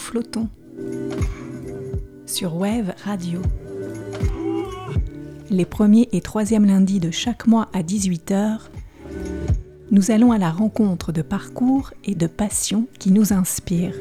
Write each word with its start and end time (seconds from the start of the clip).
flottons 0.00 0.48
sur 2.26 2.56
Wave 2.56 2.94
Radio. 3.04 3.42
Les 5.50 5.66
premiers 5.66 6.08
et 6.12 6.22
troisièmes 6.22 6.64
lundis 6.64 7.00
de 7.00 7.10
chaque 7.10 7.46
mois 7.46 7.68
à 7.74 7.82
18h, 7.82 8.60
nous 9.90 10.10
allons 10.10 10.32
à 10.32 10.38
la 10.38 10.50
rencontre 10.50 11.12
de 11.12 11.20
parcours 11.20 11.92
et 12.04 12.14
de 12.14 12.26
passions 12.26 12.86
qui 12.98 13.12
nous 13.12 13.32
inspirent. 13.32 13.94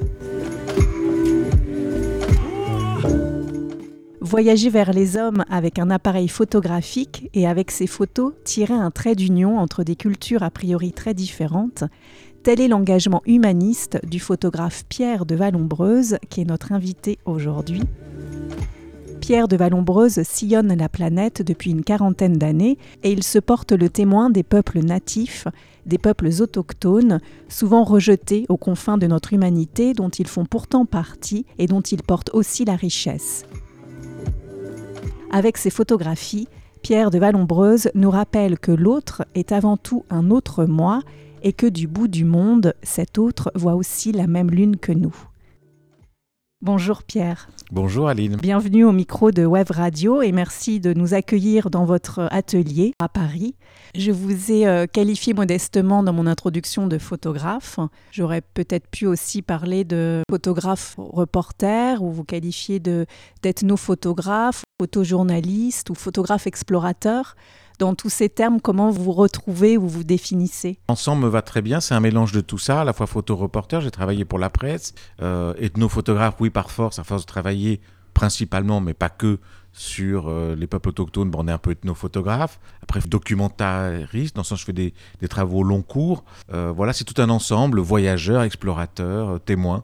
Voyager 4.22 4.70
vers 4.70 4.94
les 4.94 5.18
hommes 5.18 5.44
avec 5.50 5.80
un 5.80 5.90
appareil 5.90 6.30
photographique 6.30 7.30
et 7.34 7.46
avec 7.46 7.72
ses 7.72 7.88
photos 7.88 8.34
tirer 8.46 8.74
un 8.74 8.92
trait 8.92 9.16
d'union 9.16 9.60
entre 9.60 9.84
des 9.84 9.96
cultures 9.96 10.44
a 10.44 10.50
priori 10.50 10.94
très 10.94 11.14
différentes, 11.14 11.84
tel 12.44 12.62
est 12.62 12.68
l'engagement 12.68 13.22
humaniste 13.26 14.00
du 14.06 14.20
photographe 14.20 14.86
Pierre 14.88 15.26
de 15.26 15.36
Vallombreuse 15.36 16.18
qui 16.30 16.42
est 16.42 16.46
notre 16.46 16.72
invité 16.72 17.20
aujourd'hui. 17.26 17.82
Pierre 19.20 19.48
de 19.48 19.58
Vallombreuse 19.58 20.24
sillonne 20.24 20.74
la 20.74 20.90
planète 20.90 21.42
depuis 21.42 21.72
une 21.72 21.84
quarantaine 21.84 22.38
d'années 22.38 22.78
et 23.04 23.12
il 23.12 23.24
se 23.24 23.38
porte 23.38 23.74
le 23.74 23.90
témoin 23.90 24.30
des 24.30 24.44
peuples 24.44 24.80
natifs, 24.80 25.48
des 25.86 25.98
peuples 25.98 26.30
autochtones, 26.40 27.20
souvent 27.48 27.84
rejetés 27.84 28.46
aux 28.50 28.58
confins 28.58 28.98
de 28.98 29.08
notre 29.08 29.34
humanité 29.34 29.94
dont 29.94 30.10
ils 30.10 30.28
font 30.28 30.46
pourtant 30.46 30.86
partie 30.86 31.46
et 31.60 31.68
dont 31.68 31.82
ils 31.82 32.02
portent 32.02 32.32
aussi 32.34 32.66
la 32.66 32.76
richesse. 32.76 33.44
Avec 35.32 35.58
ses 35.58 35.70
photographies, 35.70 36.48
Pierre 36.82 37.12
de 37.12 37.20
Vallombreuse 37.20 37.92
nous 37.94 38.10
rappelle 38.10 38.58
que 38.58 38.72
l'autre 38.72 39.26
est 39.36 39.52
avant 39.52 39.78
tout 39.78 40.06
un 40.10 40.32
autre 40.32 40.66
moi 40.66 41.02
et 41.44 41.54
que 41.54 41.68
du 41.68 41.88
bout 41.88 42.08
du 42.08 42.26
monde, 42.26 42.74
cet 42.84 43.18
autre 43.18 43.52
voit 43.56 43.76
aussi 43.76 44.12
la 44.12 44.28
même 44.28 44.50
lune 44.50 44.78
que 44.78 44.92
nous. 44.92 45.16
Bonjour 46.62 47.04
Pierre. 47.04 47.48
Bonjour 47.72 48.10
Aline. 48.10 48.36
Bienvenue 48.36 48.84
au 48.84 48.92
micro 48.92 49.32
de 49.32 49.46
Web 49.46 49.72
Radio 49.72 50.22
et 50.22 50.34
merci 50.34 50.82
de 50.82 50.94
nous 50.94 51.14
accueillir 51.14 51.70
dans 51.70 51.86
votre 51.86 52.28
atelier 52.32 52.92
à 53.00 53.08
Paris. 53.08 53.56
Je 53.96 54.12
vous 54.12 54.52
ai 54.52 54.68
euh, 54.68 54.86
qualifié 54.86 55.34
modestement 55.34 56.04
dans 56.04 56.12
mon 56.12 56.28
introduction 56.28 56.88
de 56.88 56.98
photographe. 56.98 57.80
J'aurais 58.12 58.42
peut-être 58.42 58.90
pu 58.90 59.08
aussi 59.08 59.42
parler 59.42 59.86
de 59.86 60.22
photographe 60.30 60.96
reporter 60.98 62.04
ou 62.04 62.12
vous 62.12 62.26
qualifier 62.26 62.82
d'ethnophotographe, 63.42 64.64
photojournaliste 64.82 65.90
ou 65.92 65.96
photographe 65.96 66.46
explorateur 66.46 67.38
dans 67.80 67.96
tous 67.96 68.10
ces 68.10 68.30
termes, 68.30 68.62
comment 68.62 68.92
vous 68.92 69.12
retrouvez 69.12 69.78
ou 69.78 69.88
vous 69.88 70.04
définissez 70.04 70.78
Ensemble 70.88 71.24
me 71.24 71.30
va 71.30 71.42
très 71.42 71.62
bien, 71.62 71.80
c'est 71.80 71.96
un 71.96 72.00
mélange 72.00 72.34
de 72.34 72.42
tout 72.42 72.58
ça, 72.58 72.82
à 72.82 72.84
la 72.84 72.94
fois 72.94 73.08
photo-reporter, 73.08 73.82
j'ai 73.82 73.92
travaillé 73.92 74.26
pour 74.26 74.38
la 74.38 74.50
presse, 74.50 74.94
euh, 75.22 75.54
ethnophotographe, 75.58 76.36
oui 76.40 76.50
par 76.50 76.70
force, 76.70 77.00
à 77.00 77.04
force 77.04 77.24
de 77.24 77.28
travailler 77.28 77.80
principalement, 78.14 78.82
mais 78.82 78.94
pas 78.94 79.10
que, 79.10 79.40
sur 79.72 80.28
euh, 80.28 80.56
les 80.56 80.68
peuples 80.68 80.90
autochtones, 80.90 81.30
bon, 81.30 81.44
on 81.44 81.48
est 81.48 81.52
un 81.52 81.58
peu 81.58 81.72
ethnophotographe. 81.72 82.60
Après, 82.84 83.00
documentariste, 83.00 84.36
dans 84.36 84.42
le 84.42 84.46
sens 84.46 84.60
je 84.60 84.66
fais 84.66 84.74
des, 84.74 84.94
travaux 85.30 85.64
long 85.64 85.84
cours. 85.84 86.26
Euh, 86.52 86.74
voilà, 86.76 86.92
c'est 86.92 87.06
tout 87.06 87.22
un 87.22 87.30
ensemble, 87.30 87.80
voyageur, 87.80 88.42
explorateur, 88.44 89.40
témoin. 89.40 89.84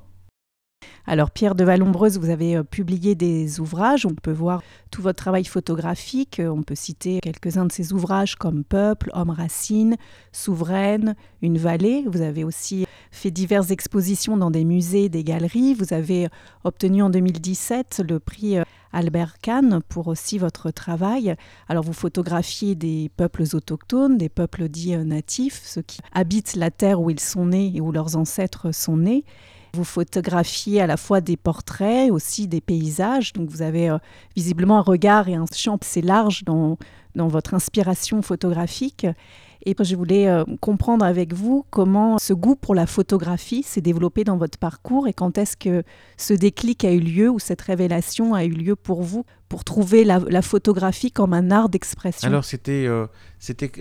Alors 1.07 1.31
Pierre 1.31 1.55
de 1.55 1.63
Vallombreuse, 1.63 2.17
vous 2.17 2.29
avez 2.29 2.57
euh, 2.57 2.63
publié 2.63 3.15
des 3.15 3.59
ouvrages, 3.59 4.05
on 4.05 4.15
peut 4.15 4.31
voir 4.31 4.61
tout 4.91 5.01
votre 5.01 5.17
travail 5.17 5.45
photographique, 5.45 6.41
on 6.43 6.63
peut 6.63 6.75
citer 6.75 7.19
quelques-uns 7.21 7.65
de 7.65 7.71
ces 7.71 7.93
ouvrages 7.93 8.35
comme 8.35 8.63
Peuple, 8.63 9.11
Homme 9.13 9.29
Racine, 9.29 9.97
Souveraine, 10.31 11.15
Une 11.41 11.57
vallée. 11.57 12.05
Vous 12.07 12.21
avez 12.21 12.43
aussi 12.43 12.85
fait 13.11 13.31
diverses 13.31 13.71
expositions 13.71 14.37
dans 14.37 14.51
des 14.51 14.65
musées, 14.65 15.09
des 15.09 15.23
galeries. 15.23 15.73
Vous 15.73 15.93
avez 15.93 16.27
obtenu 16.63 17.01
en 17.01 17.09
2017 17.09 18.03
le 18.07 18.19
prix 18.19 18.57
euh, 18.57 18.63
Albert 18.95 19.39
Kahn 19.41 19.81
pour 19.89 20.07
aussi 20.07 20.37
votre 20.37 20.71
travail. 20.71 21.35
Alors 21.67 21.83
vous 21.83 21.93
photographiez 21.93 22.75
des 22.75 23.11
peuples 23.15 23.43
autochtones, 23.53 24.17
des 24.17 24.29
peuples 24.29 24.69
dits 24.69 24.95
euh, 24.95 25.03
natifs, 25.03 25.61
ceux 25.65 25.81
qui 25.81 25.99
habitent 26.13 26.55
la 26.55 26.71
terre 26.71 27.01
où 27.01 27.09
ils 27.09 27.19
sont 27.19 27.47
nés 27.47 27.71
et 27.75 27.81
où 27.81 27.91
leurs 27.91 28.15
ancêtres 28.15 28.73
sont 28.73 28.97
nés. 28.97 29.23
Vous 29.75 29.83
photographiez 29.83 30.79
à 30.79 30.87
la 30.87 30.95
fois 30.95 31.19
des 31.19 31.35
portraits, 31.35 32.09
aussi 32.09 32.47
des 32.47 32.61
paysages. 32.61 33.33
Donc 33.33 33.49
vous 33.49 33.61
avez 33.61 33.89
euh, 33.89 33.97
visiblement 34.35 34.77
un 34.77 34.81
regard 34.81 35.27
et 35.27 35.35
un 35.35 35.45
champ 35.53 35.77
assez 35.81 36.01
large 36.01 36.45
dans, 36.45 36.77
dans 37.15 37.27
votre 37.27 37.53
inspiration 37.53 38.21
photographique. 38.21 39.05
Et 39.65 39.75
je 39.77 39.95
voulais 39.95 40.29
euh, 40.29 40.45
comprendre 40.61 41.03
avec 41.03 41.33
vous 41.33 41.65
comment 41.71 42.17
ce 42.19 42.33
goût 42.33 42.55
pour 42.55 42.73
la 42.73 42.85
photographie 42.85 43.63
s'est 43.63 43.81
développé 43.81 44.23
dans 44.23 44.37
votre 44.37 44.59
parcours 44.59 45.07
et 45.07 45.13
quand 45.13 45.37
est-ce 45.37 45.57
que 45.57 45.83
ce 46.17 46.33
déclic 46.33 46.85
a 46.85 46.91
eu 46.91 46.99
lieu 46.99 47.29
ou 47.29 47.39
cette 47.39 47.61
révélation 47.61 48.33
a 48.33 48.45
eu 48.45 48.51
lieu 48.51 48.75
pour 48.75 49.01
vous 49.01 49.25
pour 49.49 49.63
trouver 49.63 50.03
la, 50.05 50.41
photographie 50.41 51.11
comme 51.11 51.33
un 51.33 51.49
art 51.49 51.69
d'expression? 51.69 52.27
Alors 52.27 52.45
c'était 52.45 52.85
euh, 52.87 53.07
c'était 53.39 53.71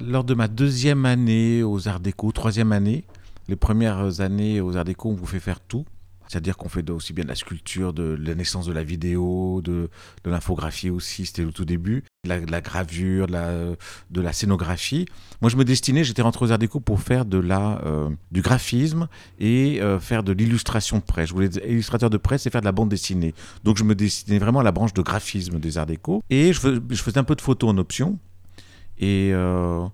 lors 0.00 0.24
de 0.24 0.34
ma 0.34 0.48
deuxième 0.48 1.04
année 1.04 1.62
aux 1.62 1.88
Arts 1.88 2.00
Déco, 2.00 2.32
troisième 2.32 2.72
année. 2.72 3.04
Les 3.48 3.56
premières 3.56 4.20
années 4.20 4.60
aux 4.60 4.76
Arts 4.76 4.84
Déco, 4.84 5.10
on 5.10 5.14
vous 5.14 5.26
fait 5.26 5.40
faire 5.40 5.60
tout. 5.60 5.84
C'est-à-dire 6.28 6.56
qu'on 6.56 6.68
fait 6.68 6.88
aussi 6.90 7.12
bien 7.12 7.24
de 7.24 7.28
la 7.28 7.34
sculpture, 7.34 7.92
de 7.92 8.18
la 8.20 8.34
naissance 8.34 8.66
de 8.66 8.72
la 8.72 8.82
vidéo, 8.82 9.60
de, 9.62 9.90
l'infographie 10.24 10.90
aussi, 10.90 11.26
c'était 11.26 11.44
au 11.44 11.50
tout 11.50 11.64
début, 11.64 12.02
de 12.24 12.50
la, 12.50 12.60
gravure, 12.60 13.26
de 13.26 14.20
la, 14.20 14.32
scénographie. 14.32 15.06
Moi, 15.42 15.50
je 15.50 15.56
me 15.56 15.64
destinais, 15.64 16.02
j'étais 16.02 16.22
rentré 16.22 16.46
aux 16.46 16.52
Arts 16.52 16.58
Déco 16.58 16.80
pour 16.80 17.00
faire 17.00 17.24
de 17.24 17.38
la, 17.38 17.80
euh, 17.84 18.08
du 18.32 18.40
graphisme 18.40 19.08
et 19.38 19.82
euh, 19.82 20.00
faire 20.00 20.22
de 20.22 20.32
l'illustration 20.32 20.98
de 20.98 21.02
presse. 21.02 21.28
Je 21.28 21.34
voulais 21.34 21.46
être 21.46 21.64
illustrateur 21.68 22.10
de 22.10 22.16
presse 22.16 22.46
et 22.46 22.50
faire 22.50 22.62
de 22.62 22.66
la 22.66 22.72
bande 22.72 22.88
dessinée. 22.88 23.34
Donc, 23.62 23.76
je 23.76 23.84
me 23.84 23.94
destinais 23.94 24.38
vraiment 24.38 24.60
à 24.60 24.64
la 24.64 24.72
branche 24.72 24.94
de 24.94 25.02
graphisme 25.02 25.58
des 25.60 25.76
Arts 25.76 25.86
Déco. 25.86 26.22
Et 26.30 26.52
je, 26.52 26.60
faisais 26.60 27.18
un 27.18 27.24
peu 27.24 27.36
de 27.36 27.42
photos 27.42 27.70
en 27.70 27.78
option. 27.78 28.18
Et... 28.98 29.30
Euh, 29.34 29.86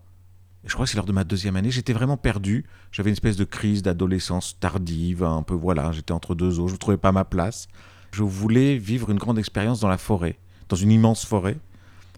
je 0.65 0.75
crois 0.75 0.85
que 0.85 0.91
c'est 0.91 0.97
lors 0.97 1.07
de 1.07 1.13
ma 1.13 1.25
deuxième 1.25 1.57
année, 1.57 1.71
j'étais 1.71 1.93
vraiment 1.93 2.17
perdu. 2.17 2.65
J'avais 2.93 3.11
une 3.11 3.15
espèce 3.15 3.37
de 3.37 3.45
crise 3.45 3.83
d'adolescence 3.83 4.59
tardive, 4.61 5.25
un 5.25 5.43
peu 5.43 5.55
voilà, 5.55 5.91
j'étais 5.93 6.13
entre 6.13 6.35
deux 6.35 6.61
eaux, 6.61 6.69
je 6.69 6.75
ne 6.75 6.79
trouvais 6.79 6.99
pas 6.99 7.13
ma 7.13 7.25
place. 7.25 7.69
Je 8.13 8.23
voulais 8.23 8.77
vivre 8.77 9.11
une 9.11 9.19
grande 9.19 9.39
expérience 9.39 9.81
dans 9.81 9.89
la 9.89 9.99
forêt, 9.99 10.39
dans 10.69 10.77
une 10.77 10.91
immense 10.91 11.25
forêt. 11.25 11.57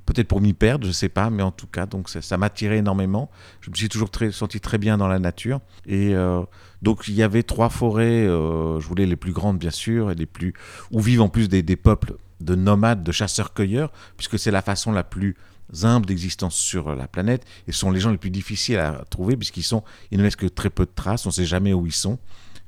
Peut-être 0.06 0.26
pour 0.26 0.40
m'y 0.40 0.52
perdre, 0.52 0.84
je 0.84 0.88
ne 0.88 0.94
sais 0.94 1.08
pas, 1.08 1.30
mais 1.30 1.44
en 1.44 1.52
tout 1.52 1.68
cas, 1.68 1.86
donc 1.86 2.08
ça, 2.08 2.36
m'attirait 2.36 2.78
énormément. 2.78 3.30
Je 3.60 3.70
me 3.70 3.76
suis 3.76 3.88
toujours 3.88 4.10
très, 4.10 4.32
senti 4.32 4.58
très 4.58 4.78
bien 4.78 4.98
dans 4.98 5.06
la 5.06 5.20
nature. 5.20 5.60
Et 5.86 6.12
euh, 6.14 6.42
donc 6.80 7.06
il 7.06 7.14
y 7.14 7.22
avait 7.22 7.44
trois 7.44 7.68
forêts, 7.68 8.26
euh, 8.26 8.80
je 8.80 8.88
voulais 8.88 9.06
les 9.06 9.14
plus 9.14 9.32
grandes 9.32 9.58
bien 9.58 9.70
sûr, 9.70 10.10
et 10.10 10.16
les 10.16 10.26
plus 10.26 10.54
où 10.90 11.00
vivent 11.00 11.22
en 11.22 11.28
plus 11.28 11.48
des, 11.48 11.62
des 11.62 11.76
peuples 11.76 12.16
de 12.40 12.56
nomades, 12.56 13.04
de 13.04 13.12
chasseurs-cueilleurs, 13.12 13.92
puisque 14.16 14.40
c'est 14.40 14.50
la 14.50 14.62
façon 14.62 14.90
la 14.90 15.04
plus 15.04 15.36
humbles 15.82 16.06
d'existence 16.06 16.54
sur 16.54 16.94
la 16.94 17.08
planète 17.08 17.44
et 17.66 17.72
sont 17.72 17.90
les 17.90 18.00
gens 18.00 18.10
les 18.10 18.18
plus 18.18 18.30
difficiles 18.30 18.78
à 18.78 19.04
trouver 19.08 19.36
puisqu'ils 19.36 19.62
sont, 19.62 19.82
ils 20.10 20.18
ne 20.18 20.22
laissent 20.22 20.36
que 20.36 20.46
très 20.46 20.70
peu 20.70 20.84
de 20.84 20.90
traces, 20.94 21.26
on 21.26 21.30
ne 21.30 21.34
sait 21.34 21.46
jamais 21.46 21.72
où 21.72 21.86
ils 21.86 21.92
sont. 21.92 22.18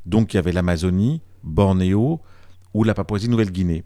Donc 0.07 0.35
il 0.35 0.37
y 0.37 0.39
avait 0.39 0.53
l'Amazonie, 0.53 1.21
Bornéo 1.43 2.21
ou 2.73 2.85
la 2.85 2.95
Papouasie-Nouvelle-Guinée. 2.95 3.85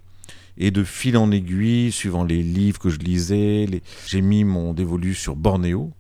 Et 0.56 0.70
de 0.70 0.82
fil 0.82 1.16
en 1.16 1.30
aiguille, 1.30 1.92
suivant 1.92 2.24
les 2.24 2.42
livres 2.42 2.80
que 2.80 2.90
je 2.90 2.98
lisais, 2.98 3.68
j'ai 4.06 4.20
mis 4.20 4.42
mon 4.42 4.74
dévolu 4.74 5.14
sur 5.14 5.36
Bornéo. 5.36 5.92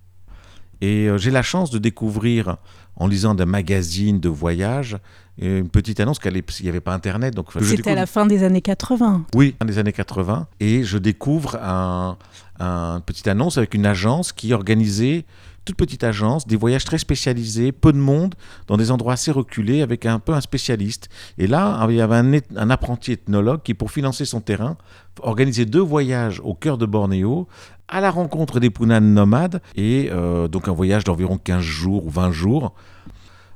Et 0.80 1.08
euh, 1.08 1.18
j'ai 1.18 1.30
la 1.30 1.42
chance 1.42 1.70
de 1.70 1.78
découvrir, 1.78 2.56
en 2.96 3.06
lisant 3.06 3.34
des 3.34 3.44
magazines 3.44 4.20
de 4.20 4.28
voyage, 4.28 4.96
une 5.40 5.68
petite 5.68 6.00
annonce 6.00 6.18
qu'il 6.18 6.32
n'y 6.32 6.68
avait 6.68 6.80
pas 6.80 6.94
Internet. 6.94 7.34
Donc, 7.34 7.48
C'était 7.60 7.92
à 7.92 7.94
la 7.94 8.06
fin 8.06 8.26
des 8.26 8.42
années 8.42 8.62
80. 8.62 9.26
Oui, 9.34 9.54
fin 9.58 9.66
des 9.66 9.78
années 9.78 9.92
80. 9.92 10.46
Et 10.60 10.84
je 10.84 10.98
découvre 10.98 11.56
un, 11.62 12.16
une 12.60 13.02
petite 13.02 13.28
annonce 13.28 13.58
avec 13.58 13.74
une 13.74 13.86
agence 13.86 14.32
qui 14.32 14.52
organisait 14.52 15.24
toute 15.64 15.76
petite 15.76 16.02
agence, 16.02 16.46
des 16.46 16.56
voyages 16.56 16.84
très 16.84 16.96
spécialisés, 16.96 17.72
peu 17.72 17.92
de 17.92 17.98
monde, 17.98 18.34
dans 18.68 18.78
des 18.78 18.90
endroits 18.90 19.12
assez 19.12 19.30
reculés, 19.30 19.82
avec 19.82 20.06
un 20.06 20.18
peu 20.18 20.32
un 20.32 20.40
spécialiste. 20.40 21.10
Et 21.36 21.46
là, 21.46 21.86
il 21.90 21.96
y 21.96 22.00
avait 22.00 22.16
un, 22.16 22.32
un 22.56 22.70
apprenti 22.70 23.12
ethnologue 23.12 23.60
qui, 23.62 23.74
pour 23.74 23.90
financer 23.90 24.24
son 24.24 24.40
terrain, 24.40 24.78
organisait 25.20 25.66
deux 25.66 25.82
voyages 25.82 26.40
au 26.42 26.54
cœur 26.54 26.78
de 26.78 26.86
Bornéo, 26.86 27.48
à 27.86 28.00
la 28.00 28.10
rencontre 28.10 28.60
des 28.60 28.70
Pounanes 28.70 29.12
nomades, 29.12 29.60
et 29.76 30.08
euh, 30.10 30.48
donc 30.48 30.68
un 30.68 30.72
voyage 30.72 31.04
d'environ 31.04 31.38
15 31.38 31.60
jours 31.60 32.06
ou 32.06 32.10
20 32.10 32.32
jours. 32.32 32.74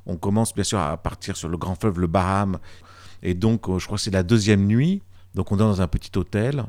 On 0.07 0.17
commence 0.17 0.55
bien 0.55 0.65
sûr 0.65 0.79
à 0.79 0.97
partir 0.97 1.37
sur 1.37 1.49
le 1.49 1.57
grand 1.57 1.75
fleuve, 1.75 2.01
le 2.01 2.07
Baham, 2.07 2.59
et 3.23 3.35
donc 3.35 3.69
euh, 3.69 3.79
je 3.79 3.87
crois 3.87 3.99
que 3.99 4.03
c'est 4.03 4.11
la 4.11 4.23
deuxième 4.23 4.67
nuit, 4.67 5.03
donc 5.35 5.53
on 5.53 5.57
est 5.57 5.61
dans 5.61 5.81
un 5.81 5.89
petit 5.89 6.17
hôtel, 6.19 6.65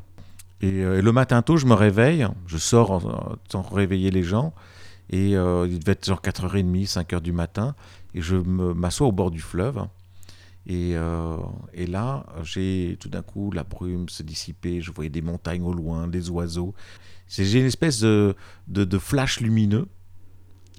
euh, 0.62 0.98
et, 0.98 1.02
le 1.02 1.12
matin 1.12 1.42
tôt, 1.42 1.56
je 1.56 1.66
me 1.66 1.74
réveille, 1.74 2.26
je 2.46 2.58
sors 2.58 3.38
sans 3.50 3.62
réveiller 3.62 4.10
les 4.10 4.22
gens, 4.22 4.54
et 5.10 5.36
euh, 5.36 5.66
il 5.68 5.78
devait 5.78 5.92
être 5.92 6.06
genre 6.06 6.20
4h30, 6.22 6.88
5h 6.88 7.20
du 7.20 7.32
matin, 7.32 7.74
et 8.14 8.20
je 8.20 8.36
m'assois 8.36 9.06
au 9.06 9.12
bord 9.12 9.30
du 9.30 9.40
fleuve. 9.40 9.86
Et, 10.66 10.92
euh, 10.94 11.36
et 11.74 11.86
là, 11.86 12.24
j'ai 12.42 12.96
tout 12.98 13.10
d'un 13.10 13.20
coup 13.20 13.50
la 13.50 13.64
brume 13.64 14.08
se 14.08 14.22
dissiper, 14.22 14.80
je 14.80 14.90
voyais 14.92 15.10
des 15.10 15.20
montagnes 15.20 15.62
au 15.62 15.74
loin, 15.74 16.08
des 16.08 16.30
oiseaux. 16.30 16.74
J'ai 17.28 17.60
une 17.60 17.66
espèce 17.66 18.00
de, 18.00 18.34
de, 18.68 18.98
flash 18.98 19.40
lumineux. 19.40 19.86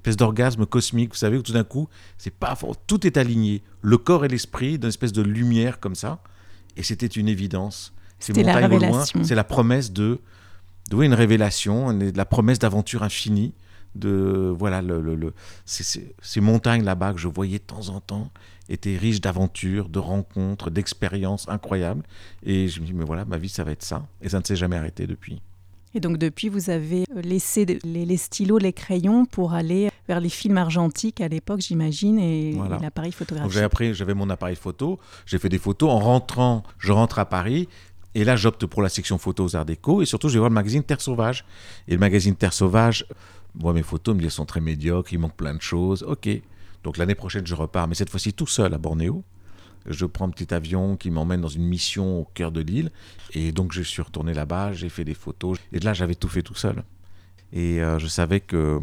Espèce 0.06 0.16
d'orgasme 0.16 0.66
cosmique, 0.66 1.10
vous 1.10 1.16
savez, 1.16 1.36
où 1.36 1.42
tout 1.42 1.52
d'un 1.52 1.64
coup, 1.64 1.88
c'est 2.16 2.32
pas 2.32 2.56
tout 2.86 3.04
est 3.06 3.16
aligné, 3.16 3.62
le 3.82 3.98
corps 3.98 4.24
et 4.24 4.28
l'esprit, 4.28 4.78
d'une 4.78 4.88
espèce 4.88 5.12
de 5.12 5.22
lumière 5.22 5.80
comme 5.80 5.96
ça, 5.96 6.22
et 6.76 6.84
c'était 6.84 7.06
une 7.06 7.28
évidence. 7.28 7.92
C'était 8.20 8.44
la. 8.44 9.04
C'est 9.24 9.34
la 9.34 9.44
promesse 9.44 9.92
de, 9.92 10.20
de 10.90 11.02
une 11.02 11.14
révélation, 11.14 11.90
la 12.14 12.24
promesse 12.24 12.60
d'aventure 12.60 13.02
infinie 13.02 13.52
de 13.96 14.54
voilà 14.56 14.82
le, 14.82 15.00
le, 15.00 15.32
ces, 15.64 16.14
ces, 16.20 16.40
montagnes 16.40 16.84
là-bas 16.84 17.14
que 17.14 17.18
je 17.18 17.28
voyais 17.28 17.58
de 17.58 17.64
temps 17.64 17.88
en 17.88 18.00
temps 18.00 18.30
étaient 18.68 18.96
riches 18.96 19.22
d'aventures, 19.22 19.88
de 19.88 19.98
rencontres, 19.98 20.70
d'expériences 20.70 21.48
incroyables. 21.48 22.02
Et 22.44 22.68
je 22.68 22.80
me 22.80 22.86
dis 22.86 22.92
mais 22.92 23.06
voilà 23.06 23.24
ma 23.24 23.38
vie 23.38 23.48
ça 23.48 23.64
va 23.64 23.72
être 23.72 23.82
ça 23.82 24.06
et 24.20 24.28
ça 24.28 24.38
ne 24.38 24.44
s'est 24.44 24.56
jamais 24.56 24.76
arrêté 24.76 25.06
depuis. 25.06 25.40
Et 25.96 26.00
donc 26.00 26.18
depuis 26.18 26.50
vous 26.50 26.68
avez 26.68 27.04
laissé 27.14 27.64
les, 27.64 28.04
les 28.04 28.16
stylos, 28.18 28.58
les 28.58 28.74
crayons 28.74 29.24
pour 29.24 29.54
aller 29.54 29.88
vers 30.06 30.20
les 30.20 30.28
films 30.28 30.58
argentiques 30.58 31.22
à 31.22 31.28
l'époque 31.28 31.60
j'imagine 31.60 32.18
et, 32.18 32.54
l'appareil 32.82 33.12
photographique. 33.12 33.52
J'ai 33.52 33.62
appris 33.62 33.94
j'avais 33.94 34.12
mon 34.12 34.28
appareil 34.28 34.56
photo, 34.56 34.98
j'ai 35.24 35.38
fait 35.38 35.48
des 35.48 35.58
photos 35.58 35.90
en 35.90 35.98
rentrant, 35.98 36.64
je 36.78 36.92
rentre 36.92 37.18
à 37.18 37.24
Paris 37.24 37.66
et 38.14 38.24
là, 38.24 38.34
j'opte 38.34 38.64
pour 38.64 38.80
la 38.80 38.88
section 38.88 39.18
photos 39.18 39.52
aux 39.52 39.56
Arts 39.56 39.66
Déco. 39.66 40.00
Et 40.00 40.06
surtout, 40.06 40.28
je 40.28 40.32
vais 40.32 40.38
voir 40.38 40.48
le 40.48 40.54
magazine 40.54 40.82
Terre 40.82 41.02
Sauvage. 41.02 41.44
Et 41.86 41.92
le 41.92 41.98
magazine 41.98 42.34
Terre 42.34 42.54
Sauvage, 42.54 43.04
moi, 43.54 43.74
mes 43.74 43.82
photos 43.82 44.14
me 44.14 44.22
disent 44.22 44.32
sont 44.32 44.46
très 44.46 44.62
médiocres, 44.62 45.12
il 45.12 45.18
manque 45.18 45.36
plein 45.36 45.52
de 45.52 45.60
choses. 45.60 46.02
Ok. 46.02 46.26
Donc 46.82 46.96
l'année 46.96 47.14
prochaine, 47.14 47.46
je 47.46 47.54
repars, 47.54 47.86
mais 47.86 47.94
cette 47.94 48.08
fois-ci 48.08 48.32
tout 48.32 48.46
seul 48.46 48.72
à 48.72 48.78
Bornéo. 48.78 49.22
Je 49.88 50.06
prends 50.06 50.26
un 50.26 50.30
petit 50.30 50.52
avion 50.52 50.96
qui 50.96 51.10
m'emmène 51.10 51.40
dans 51.40 51.48
une 51.48 51.64
mission 51.64 52.20
au 52.20 52.24
cœur 52.24 52.52
de 52.52 52.60
l'île. 52.60 52.90
Et 53.32 53.52
donc, 53.52 53.72
je 53.72 53.82
suis 53.82 54.02
retourné 54.02 54.34
là-bas, 54.34 54.72
j'ai 54.72 54.88
fait 54.88 55.04
des 55.04 55.14
photos. 55.14 55.58
Et 55.72 55.78
là, 55.78 55.92
j'avais 55.92 56.14
tout 56.14 56.28
fait 56.28 56.42
tout 56.42 56.54
seul. 56.54 56.84
Et 57.52 57.82
euh, 57.82 57.98
je 57.98 58.06
savais 58.06 58.40
que, 58.40 58.80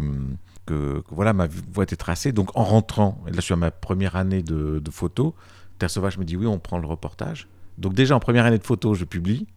que, 0.65 1.03
voilà, 1.09 1.33
ma 1.33 1.47
voie 1.47 1.83
était 1.83 1.95
tracée. 1.95 2.31
Donc, 2.31 2.55
en 2.55 2.63
rentrant, 2.63 3.21
et 3.27 3.31
là, 3.31 3.37
je 3.37 3.41
suis 3.41 3.53
à 3.53 3.57
ma 3.57 3.71
première 3.71 4.15
année 4.15 4.41
de, 4.41 4.79
de 4.79 4.91
photo, 4.91 5.35
Terre 5.79 5.89
Sauvage 5.89 6.17
me 6.17 6.25
dit 6.25 6.37
oui, 6.37 6.47
on 6.47 6.59
prend 6.59 6.77
le 6.77 6.87
reportage. 6.87 7.47
Donc, 7.77 7.93
déjà, 7.93 8.15
en 8.15 8.19
première 8.19 8.45
année 8.45 8.59
de 8.59 8.63
photo, 8.63 8.93
je 8.93 9.05
publie. 9.05 9.47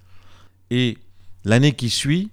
Et 0.70 0.98
l'année 1.44 1.72
qui 1.72 1.90
suit, 1.90 2.30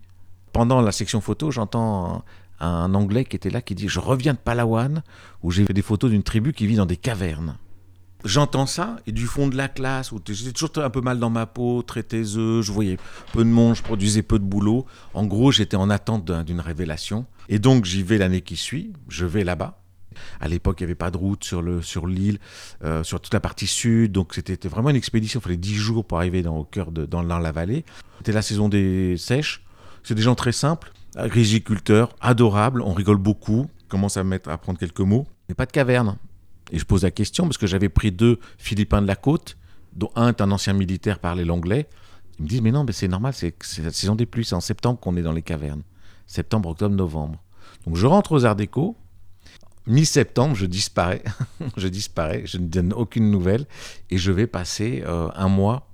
pendant 0.54 0.82
la 0.82 0.92
section 0.92 1.22
photo, 1.22 1.52
j'entends 1.52 2.24
un 2.60 2.94
Anglais 2.94 3.26
qui 3.26 3.36
était 3.36 3.50
là 3.50 3.62
qui 3.62 3.76
dit 3.76 3.88
Je 3.88 4.00
reviens 4.00 4.34
de 4.34 4.38
Palawan, 4.38 5.04
où 5.42 5.52
j'ai 5.52 5.66
fait 5.66 5.74
des 5.74 5.82
photos 5.82 6.12
d'une 6.12 6.24
tribu 6.24 6.54
qui 6.54 6.68
vit 6.68 6.76
dans 6.76 6.86
des 6.86 6.98
cavernes. 6.98 7.58
J'entends 8.26 8.66
ça, 8.66 8.98
et 9.06 9.12
du 9.12 9.26
fond 9.26 9.48
de 9.48 9.58
la 9.58 9.68
classe, 9.68 10.12
où 10.12 10.20
j'étais 10.26 10.52
toujours 10.52 10.72
un 10.78 10.90
peu 10.90 11.02
mal 11.02 11.20
dans 11.20 11.30
ma 11.30 11.46
peau, 11.46 11.82
très 11.82 12.04
taiseux, 12.04 12.62
je 12.62 12.72
voyais 12.72 12.98
peu 13.34 13.44
de 13.44 13.50
monde, 13.50 13.76
je 13.76 13.84
produisais 13.84 14.22
peu 14.22 14.40
de 14.40 14.46
boulot. 14.46 14.86
En 15.14 15.26
gros, 15.26 15.52
j'étais 15.52 15.76
en 15.76 15.90
attente 15.90 16.30
d'une 16.46 16.62
révélation. 16.62 17.26
Et 17.50 17.60
donc, 17.60 17.86
j'y 17.86 18.04
vais 18.04 18.18
l'année 18.18 18.42
qui 18.42 18.56
suit, 18.56 18.94
je 19.10 19.26
vais 19.26 19.44
là-bas. 19.44 19.80
À 20.40 20.48
l'époque, 20.48 20.80
il 20.80 20.84
n'y 20.84 20.86
avait 20.86 20.96
pas 20.96 21.12
de 21.12 21.18
route 21.18 21.44
sur 21.44 21.62
l'île, 21.62 21.82
sur, 21.82 22.08
euh, 22.84 23.04
sur 23.04 23.20
toute 23.20 23.34
la 23.34 23.40
partie 23.40 23.68
sud, 23.68 24.12
donc 24.12 24.34
c'était 24.36 24.68
vraiment 24.70 24.90
une 24.92 24.96
expédition. 24.96 25.40
Il 25.40 25.44
fallait 25.44 25.58
10 25.58 25.76
jours 25.76 26.06
pour 26.06 26.18
arriver 26.18 26.44
dans, 26.44 26.58
au 26.58 26.64
cœur 26.64 26.92
de, 26.92 27.06
dans 27.06 27.22
la 27.22 27.52
vallée. 27.52 27.84
C'était 28.20 28.32
la 28.32 28.44
saison 28.44 28.70
des 28.70 29.18
sèches. 29.18 29.64
C'est 30.04 30.16
des 30.16 30.22
gens 30.22 30.36
très 30.36 30.52
simples 30.52 30.94
agriculteur, 31.16 32.16
adorable, 32.22 32.82
on 32.82 32.94
rigole 32.94 33.18
beaucoup, 33.18 33.70
commence 33.88 34.18
à 34.18 34.24
mettre 34.24 34.50
à 34.50 34.58
prendre 34.58 34.80
quelques 34.80 35.00
mots, 35.00 35.28
mais 35.50 35.56
pas 35.56 35.66
de 35.66 35.72
caverne. 35.72 36.18
Et 36.74 36.80
je 36.80 36.86
pose 36.86 37.04
la 37.04 37.12
question 37.12 37.46
parce 37.46 37.58
que 37.58 37.68
j'avais 37.68 37.88
pris 37.88 38.12
deux 38.12 38.40
Philippins 38.58 39.02
de 39.02 39.08
la 39.08 39.16
côte, 39.16 39.58
dont 39.96 40.10
un 40.16 40.30
est 40.30 40.42
un 40.42 40.52
ancien 40.52 40.74
militaire, 40.74 41.20
parlait 41.20 41.46
l'anglais. 41.46 41.88
Ils 42.40 42.44
me 42.44 42.50
disent 42.50 42.62
mais 42.62 42.72
non, 42.72 42.84
mais 42.84 42.94
c'est 42.94 43.08
normal, 43.08 43.34
c'est 43.34 43.54
la 43.84 43.92
saison 43.92 44.16
des 44.16 44.26
pluies, 44.26 44.44
c'est 44.44 44.56
en 44.56 44.62
septembre 44.62 45.00
qu'on 45.00 45.16
est 45.16 45.22
dans 45.22 45.32
les 45.32 45.44
cavernes. 45.44 45.84
Septembre, 46.26 46.70
octobre, 46.70 46.96
novembre. 46.96 47.42
Donc 47.86 47.96
je 47.96 48.08
rentre 48.08 48.32
aux 48.32 48.44
Arts 48.44 48.56
Déco. 48.56 48.98
Mi-septembre, 49.86 50.56
je 50.56 50.66
disparais. 50.66 51.24
je 51.78 51.88
disparais, 51.88 52.44
je 52.46 52.58
ne 52.58 52.66
donne 52.66 52.92
aucune 52.92 53.30
nouvelle. 53.30 53.68
Et 54.10 54.18
je 54.18 54.32
vais 54.32 54.48
passer 54.48 55.04
euh, 55.06 55.30
un 55.36 55.50
mois 55.50 55.88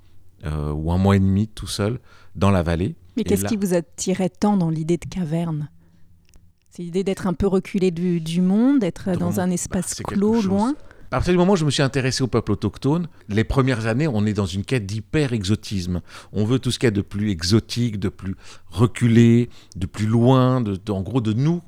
euh, 0.45 0.71
ou 0.71 0.93
un 0.93 0.97
mois 0.97 1.17
et 1.17 1.19
demi 1.19 1.49
tout 1.49 1.67
seul 1.67 1.99
dans 2.35 2.51
la 2.51 2.63
vallée. 2.63 2.95
Mais 3.17 3.25
qu'est-ce 3.25 3.45
qui 3.45 3.57
vous 3.57 3.73
attirait 3.73 4.29
tant 4.29 4.55
dans 4.55 4.69
l'idée 4.69 4.97
de 4.97 5.05
caverne? 5.05 5.69
C'est 6.69 6.83
l'idée 6.83 7.03
d'être 7.03 7.27
un 7.27 7.33
peu 7.33 7.47
reculé 7.47 7.91
du, 7.91 8.41
monde, 8.41 8.79
d'être 8.79 9.17
dans 9.17 9.39
un 9.39 9.47
bah, 9.47 9.53
espace 9.53 9.95
clos, 9.95 10.41
loin 10.41 10.75
à 11.11 11.17
partir 11.17 11.33
du 11.33 11.39
moment 11.39 11.53
où 11.53 11.55
je 11.55 11.65
me 11.65 11.71
suis 11.71 11.81
intéressé 11.81 12.21
au 12.21 12.27
peuple 12.27 12.51
autochtone, 12.51 13.07
les 13.29 13.43
premières 13.43 13.87
années, 13.87 14.07
on 14.07 14.27
est 14.27 14.33
dans 14.33 14.45
une 14.45 14.63
quête 14.63 14.85
d'hyper-exotisme. 14.85 16.01
On 16.33 16.45
veut 16.45 16.59
tout 16.59 16.69
ce 16.69 16.77
qu'il 16.77 16.85
y 16.85 16.89
a 16.89 16.91
de 16.91 17.01
plus 17.01 17.31
exotique, 17.31 17.99
de 17.99 18.09
plus 18.09 18.35
reculé, 18.67 19.49
de 19.75 19.87
plus 19.87 20.05
loin, 20.05 20.61
de, 20.61 20.79
en 20.91 21.01
gros 21.01 21.19
de 21.19 21.33
nous, 21.33 21.63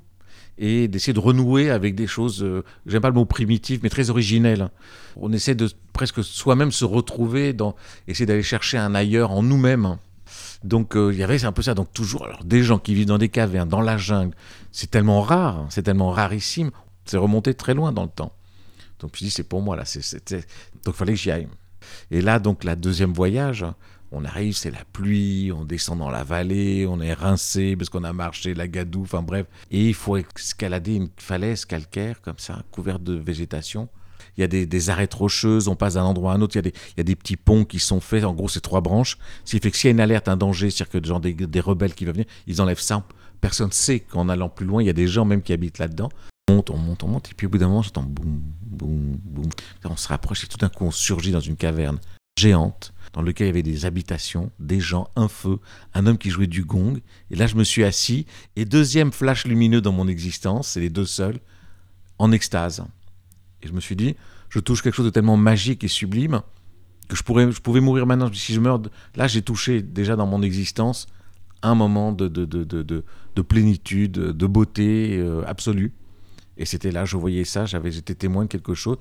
et 0.59 0.87
d'essayer 0.87 1.13
de 1.13 1.19
renouer 1.19 1.71
avec 1.71 1.95
des 1.95 2.05
choses, 2.05 2.43
euh, 2.43 2.63
j'aime 2.85 3.01
pas 3.01 3.07
le 3.07 3.15
mot 3.15 3.25
primitif, 3.25 3.79
mais 3.81 3.89
très 3.89 4.11
originelles. 4.11 4.69
On 5.15 5.33
essaie 5.33 5.55
de 5.55 5.67
presque 5.91 6.23
soi-même 6.23 6.71
se 6.71 6.85
retrouver, 6.85 7.53
dans, 7.53 7.75
essayer 8.07 8.27
d'aller 8.27 8.43
chercher 8.43 8.77
un 8.77 8.93
ailleurs 8.93 9.31
en 9.31 9.41
nous-mêmes. 9.41 9.97
Donc 10.63 10.95
euh, 10.95 11.11
il 11.11 11.19
y 11.19 11.23
avait 11.23 11.43
un 11.45 11.51
peu 11.51 11.61
ça. 11.61 11.73
Donc 11.73 11.93
toujours, 11.93 12.25
alors 12.25 12.43
des 12.43 12.63
gens 12.63 12.77
qui 12.77 12.93
vivent 12.93 13.07
dans 13.07 13.17
des 13.17 13.29
cavernes, 13.29 13.69
dans 13.69 13.81
la 13.81 13.97
jungle, 13.97 14.35
c'est 14.71 14.91
tellement 14.91 15.21
rare, 15.21 15.65
c'est 15.69 15.83
tellement 15.83 16.11
rarissime. 16.11 16.71
C'est 17.05 17.17
remonté 17.17 17.53
très 17.53 17.73
loin 17.73 17.91
dans 17.91 18.03
le 18.03 18.09
temps. 18.09 18.33
Donc 18.99 19.11
je 19.15 19.23
dis 19.23 19.31
c'est 19.31 19.43
pour 19.43 19.61
moi 19.61 19.75
là. 19.75 19.83
donc 19.83 20.43
il 20.85 20.93
fallait 20.93 21.13
que 21.13 21.19
j'y 21.19 21.31
aille. 21.31 21.47
Et 22.11 22.21
là 22.21 22.39
donc 22.39 22.63
la 22.63 22.75
deuxième 22.75 23.13
voyage, 23.13 23.65
on 24.11 24.25
arrive, 24.25 24.53
c'est 24.55 24.71
la 24.71 24.83
pluie, 24.91 25.51
on 25.51 25.63
descend 25.63 25.99
dans 25.99 26.09
la 26.09 26.23
vallée, 26.23 26.85
on 26.85 26.99
est 26.99 27.13
rincé 27.13 27.75
parce 27.75 27.89
qu'on 27.89 28.03
a 28.03 28.13
marché 28.13 28.53
la 28.53 28.67
gadoue, 28.67 29.03
enfin 29.03 29.21
bref. 29.21 29.47
Et 29.71 29.87
il 29.87 29.93
faut 29.93 30.17
escalader 30.17 30.95
une 30.95 31.09
falaise 31.17 31.65
calcaire 31.65 32.21
comme 32.21 32.37
ça, 32.37 32.63
couverte 32.71 33.03
de 33.03 33.13
végétation 33.13 33.89
il 34.37 34.41
y 34.41 34.43
a 34.43 34.47
des, 34.47 34.89
arêtes 34.89 35.13
rocheuses, 35.13 35.67
on 35.67 35.75
passe 35.75 35.95
d'un 35.95 36.03
endroit 36.03 36.33
à 36.33 36.35
un 36.35 36.41
autre, 36.41 36.55
il 36.55 36.71
y, 36.97 37.01
a 37.01 37.03
des, 37.03 37.15
petits 37.15 37.37
ponts 37.37 37.65
qui 37.65 37.79
sont 37.79 37.99
faits, 37.99 38.23
en 38.23 38.33
gros 38.33 38.49
c'est 38.49 38.61
trois 38.61 38.81
branches, 38.81 39.17
ce 39.45 39.51
qui 39.51 39.59
fait 39.61 39.71
que 39.71 39.77
s'il 39.77 39.87
y 39.87 39.91
a 39.91 39.91
une 39.91 39.99
alerte, 39.99 40.27
un 40.27 40.37
danger, 40.37 40.69
c'est-à-dire 40.69 41.01
que 41.01 41.07
genre 41.07 41.19
des, 41.19 41.33
des, 41.33 41.59
rebelles 41.59 41.93
qui 41.93 42.05
veulent 42.05 42.15
venir, 42.15 42.27
ils 42.47 42.61
enlèvent 42.61 42.79
ça, 42.79 43.03
personne 43.39 43.67
ne 43.67 43.73
sait 43.73 43.99
qu'en 43.99 44.29
allant 44.29 44.49
plus 44.49 44.65
loin, 44.65 44.81
il 44.81 44.85
y 44.85 44.89
a 44.89 44.93
des 44.93 45.07
gens 45.07 45.25
même 45.25 45.41
qui 45.41 45.53
habitent 45.53 45.79
là-dedans. 45.79 46.09
On 46.49 46.55
monte, 46.55 46.69
on 46.69 46.77
monte, 46.77 47.03
on 47.03 47.07
monte, 47.07 47.31
et 47.31 47.33
puis 47.33 47.47
au 47.47 47.49
bout 47.49 47.57
d'un 47.57 47.67
moment, 47.67 47.81
j'entends 47.81 48.03
boum, 48.03 48.41
boum, 48.61 49.17
boum, 49.23 49.49
on 49.85 49.95
se 49.95 50.07
rapproche, 50.07 50.43
et 50.43 50.47
tout 50.47 50.57
d'un 50.57 50.69
coup 50.69 50.85
on 50.85 50.91
surgit 50.91 51.31
dans 51.31 51.39
une 51.39 51.55
caverne 51.55 51.99
géante, 52.37 52.93
dans 53.13 53.21
laquelle 53.21 53.47
il 53.47 53.49
y 53.49 53.53
avait 53.53 53.63
des 53.63 53.85
habitations, 53.85 54.51
des 54.59 54.79
gens, 54.79 55.09
un 55.15 55.27
feu, 55.27 55.59
un 55.93 56.07
homme 56.07 56.17
qui 56.17 56.29
jouait 56.29 56.47
du 56.47 56.63
gong. 56.63 56.99
Et 57.29 57.35
là, 57.35 57.47
je 57.47 57.55
me 57.55 57.63
suis 57.63 57.83
assis. 57.83 58.25
Et 58.55 58.65
deuxième 58.65 59.11
flash 59.11 59.45
lumineux 59.45 59.81
dans 59.81 59.91
mon 59.91 60.07
existence, 60.07 60.69
c'est 60.69 60.79
les 60.79 60.89
deux 60.89 61.05
seuls, 61.05 61.39
en 62.17 62.31
extase. 62.31 62.83
Et 63.63 63.67
je 63.67 63.73
me 63.73 63.79
suis 63.79 63.95
dit, 63.95 64.15
je 64.49 64.59
touche 64.59 64.81
quelque 64.81 64.95
chose 64.95 65.05
de 65.05 65.11
tellement 65.11 65.37
magique 65.37 65.83
et 65.83 65.87
sublime 65.87 66.41
que 67.07 67.15
je, 67.15 67.23
pourrais, 67.23 67.51
je 67.51 67.61
pouvais 67.61 67.81
mourir 67.81 68.05
maintenant. 68.05 68.31
Si 68.33 68.53
je 68.53 68.59
meurs, 68.59 68.81
là 69.15 69.27
j'ai 69.27 69.41
touché 69.41 69.81
déjà 69.81 70.15
dans 70.15 70.27
mon 70.27 70.41
existence 70.41 71.07
un 71.61 71.75
moment 71.75 72.11
de, 72.11 72.27
de, 72.27 72.45
de, 72.45 72.63
de 72.63 73.41
plénitude, 73.41 74.13
de 74.13 74.47
beauté 74.47 75.17
euh, 75.19 75.43
absolue. 75.45 75.93
Et 76.57 76.65
c'était 76.65 76.91
là, 76.91 77.05
je 77.05 77.17
voyais 77.17 77.43
ça, 77.43 77.65
j'avais, 77.65 77.91
j'étais 77.91 78.15
témoin 78.15 78.43
de 78.43 78.49
quelque 78.49 78.73
chose. 78.73 78.97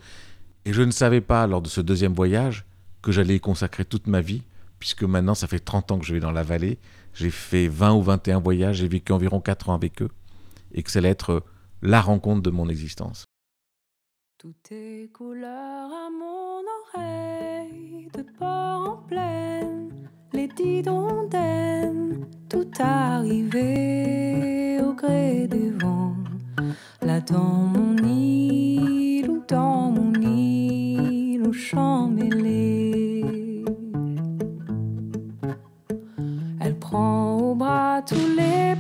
Et 0.65 0.73
je 0.73 0.83
ne 0.83 0.91
savais 0.91 1.21
pas, 1.21 1.47
lors 1.47 1.63
de 1.63 1.69
ce 1.69 1.81
deuxième 1.81 2.15
voyage, 2.15 2.67
que 3.03 3.13
j'allais 3.13 3.37
y 3.37 3.41
consacrer 3.41 3.85
toute 3.85 4.07
ma 4.07 4.21
vie, 4.21 4.43
puisque 4.79 5.03
maintenant, 5.05 5.35
ça 5.35 5.47
fait 5.47 5.59
30 5.59 5.93
ans 5.93 5.99
que 5.99 6.05
je 6.05 6.15
vais 6.15 6.21
dans 6.21 6.33
la 6.33 6.43
vallée. 6.43 6.79
J'ai 7.15 7.31
fait 7.31 7.69
20 7.69 7.95
ou 7.95 8.03
21 8.03 8.41
voyages, 8.41 8.77
j'ai 8.77 8.89
vécu 8.89 9.13
environ 9.13 9.41
4 9.41 9.71
ans 9.71 9.75
avec 9.75 10.03
eux, 10.03 10.11
et 10.73 10.83
que 10.83 10.91
ça 10.91 11.01
allait 11.01 11.09
être 11.09 11.43
la 11.83 12.01
rencontre 12.01 12.43
de 12.43 12.51
mon 12.51 12.69
existence. 12.69 13.25
Tout 14.43 14.55
est 14.71 15.13
couleur 15.13 15.91
à 15.93 16.09
mon 16.09 16.63
oreille, 16.81 18.09
de 18.17 18.23
port 18.39 18.89
en 18.89 18.97
plaine, 19.07 19.91
les 20.33 20.49
didondaines, 20.49 22.25
tout 22.49 22.71
arrivé 22.79 24.81
au 24.81 24.95
gré 24.95 25.47
des 25.47 25.71
vents. 25.73 26.17
Là 27.03 27.21
dans 27.21 27.67
mon 27.75 27.95
île 27.99 29.29
ou 29.29 29.43
dans 29.47 29.91
mon 29.91 30.15
île, 30.15 31.47
au 31.47 31.53
champ 31.53 32.09
mêlé. 32.09 33.63
Elle 36.63 36.79
prend 36.79 37.37
au 37.37 37.55
bras 37.55 38.01
tous 38.01 38.37
les 38.39 38.75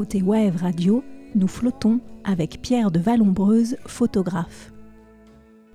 écoutez 0.00 0.22
Wave 0.22 0.56
Radio, 0.56 1.04
nous 1.34 1.46
flottons 1.46 2.00
avec 2.24 2.62
Pierre 2.62 2.90
de 2.90 2.98
Vallombreuse, 2.98 3.76
photographe. 3.86 4.72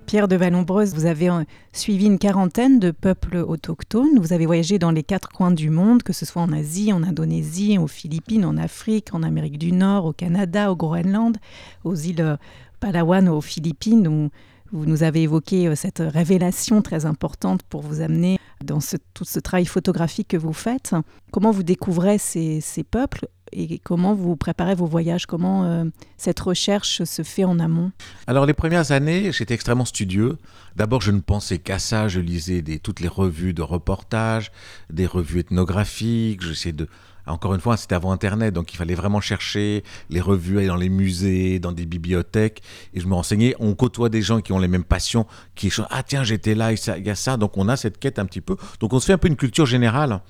Pierre 0.06 0.26
de 0.26 0.34
Vallombreuse, 0.34 0.94
vous 0.94 1.06
avez 1.06 1.30
euh, 1.30 1.44
suivi 1.72 2.06
une 2.06 2.18
quarantaine 2.18 2.80
de 2.80 2.90
peuples 2.90 3.36
autochtones. 3.36 4.18
Vous 4.18 4.32
avez 4.32 4.44
voyagé 4.44 4.80
dans 4.80 4.90
les 4.90 5.04
quatre 5.04 5.28
coins 5.28 5.52
du 5.52 5.70
monde, 5.70 6.02
que 6.02 6.12
ce 6.12 6.26
soit 6.26 6.42
en 6.42 6.50
Asie, 6.52 6.92
en 6.92 7.04
Indonésie, 7.04 7.78
aux 7.78 7.86
Philippines, 7.86 8.44
en 8.44 8.56
Afrique, 8.56 9.14
en 9.14 9.22
Amérique 9.22 9.58
du 9.58 9.70
Nord, 9.70 10.06
au 10.06 10.12
Canada, 10.12 10.72
au 10.72 10.76
Groenland, 10.76 11.36
aux 11.84 11.94
îles 11.94 12.20
euh, 12.20 12.36
Palawan, 12.80 13.28
aux 13.28 13.40
Philippines, 13.40 14.08
où 14.08 14.30
vous 14.72 14.86
nous 14.86 15.04
avez 15.04 15.22
évoqué 15.22 15.68
euh, 15.68 15.76
cette 15.76 16.02
révélation 16.04 16.82
très 16.82 17.06
importante 17.06 17.62
pour 17.62 17.82
vous 17.82 18.00
amener 18.00 18.40
dans 18.64 18.80
tout 19.14 19.24
ce 19.24 19.38
travail 19.38 19.66
photographique 19.66 20.26
que 20.26 20.36
vous 20.36 20.52
faites. 20.52 20.96
Comment 21.30 21.52
vous 21.52 21.62
découvrez 21.62 22.18
ces 22.18 22.60
peuples 22.90 23.28
et 23.52 23.78
comment 23.78 24.14
vous 24.14 24.36
préparez 24.36 24.74
vos 24.74 24.86
voyages? 24.86 25.26
Comment 25.26 25.64
euh, 25.64 25.84
cette 26.16 26.40
recherche 26.40 27.04
se 27.04 27.22
fait 27.22 27.44
en 27.44 27.58
amont? 27.58 27.92
Alors 28.26 28.46
les 28.46 28.54
premières 28.54 28.92
années, 28.92 29.32
j'étais 29.32 29.54
extrêmement 29.54 29.84
studieux. 29.84 30.38
D'abord, 30.74 31.00
je 31.00 31.10
ne 31.10 31.20
pensais 31.20 31.58
qu'à 31.58 31.78
ça. 31.78 32.08
Je 32.08 32.20
lisais 32.20 32.62
des, 32.62 32.78
toutes 32.78 33.00
les 33.00 33.08
revues 33.08 33.54
de 33.54 33.62
reportages, 33.62 34.52
des 34.90 35.06
revues 35.06 35.40
ethnographiques. 35.40 36.42
J'essayais 36.42 36.72
de 36.72 36.88
encore 37.26 37.54
une 37.54 37.60
fois, 37.60 37.76
c'était 37.76 37.94
avant 37.94 38.12
Internet, 38.12 38.54
donc 38.54 38.72
il 38.72 38.76
fallait 38.76 38.94
vraiment 38.94 39.20
chercher 39.20 39.82
les 40.10 40.20
revues 40.20 40.66
dans 40.66 40.76
les 40.76 40.88
musées, 40.88 41.58
dans 41.58 41.72
des 41.72 41.86
bibliothèques, 41.86 42.62
et 42.94 43.00
je 43.00 43.06
me 43.06 43.14
renseignais. 43.14 43.54
On 43.58 43.74
côtoie 43.74 44.08
des 44.08 44.22
gens 44.22 44.40
qui 44.40 44.52
ont 44.52 44.58
les 44.58 44.68
mêmes 44.68 44.84
passions, 44.84 45.26
qui 45.54 45.70
sont 45.70 45.86
ah 45.90 46.02
tiens 46.02 46.24
j'étais 46.24 46.54
là, 46.54 46.72
il 46.72 47.06
y 47.06 47.10
a 47.10 47.14
ça, 47.14 47.36
donc 47.36 47.56
on 47.56 47.68
a 47.68 47.76
cette 47.76 47.98
quête 47.98 48.18
un 48.18 48.26
petit 48.26 48.40
peu. 48.40 48.56
Donc 48.80 48.92
on 48.92 49.00
se 49.00 49.06
fait 49.06 49.12
un 49.12 49.18
peu 49.18 49.28
une 49.28 49.36
culture 49.36 49.66
générale, 49.66 50.20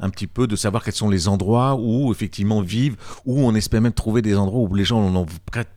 un 0.00 0.10
petit 0.10 0.26
peu 0.26 0.46
de 0.46 0.56
savoir 0.56 0.82
quels 0.82 0.94
sont 0.94 1.10
les 1.10 1.28
endroits 1.28 1.76
où 1.76 2.10
effectivement 2.10 2.60
vivent, 2.60 2.96
où 3.24 3.40
on 3.40 3.54
espère 3.54 3.80
même 3.80 3.92
trouver 3.92 4.22
des 4.22 4.36
endroits 4.36 4.60
où 4.60 4.74
les 4.74 4.84
gens 4.84 5.10
n'ont 5.10 5.26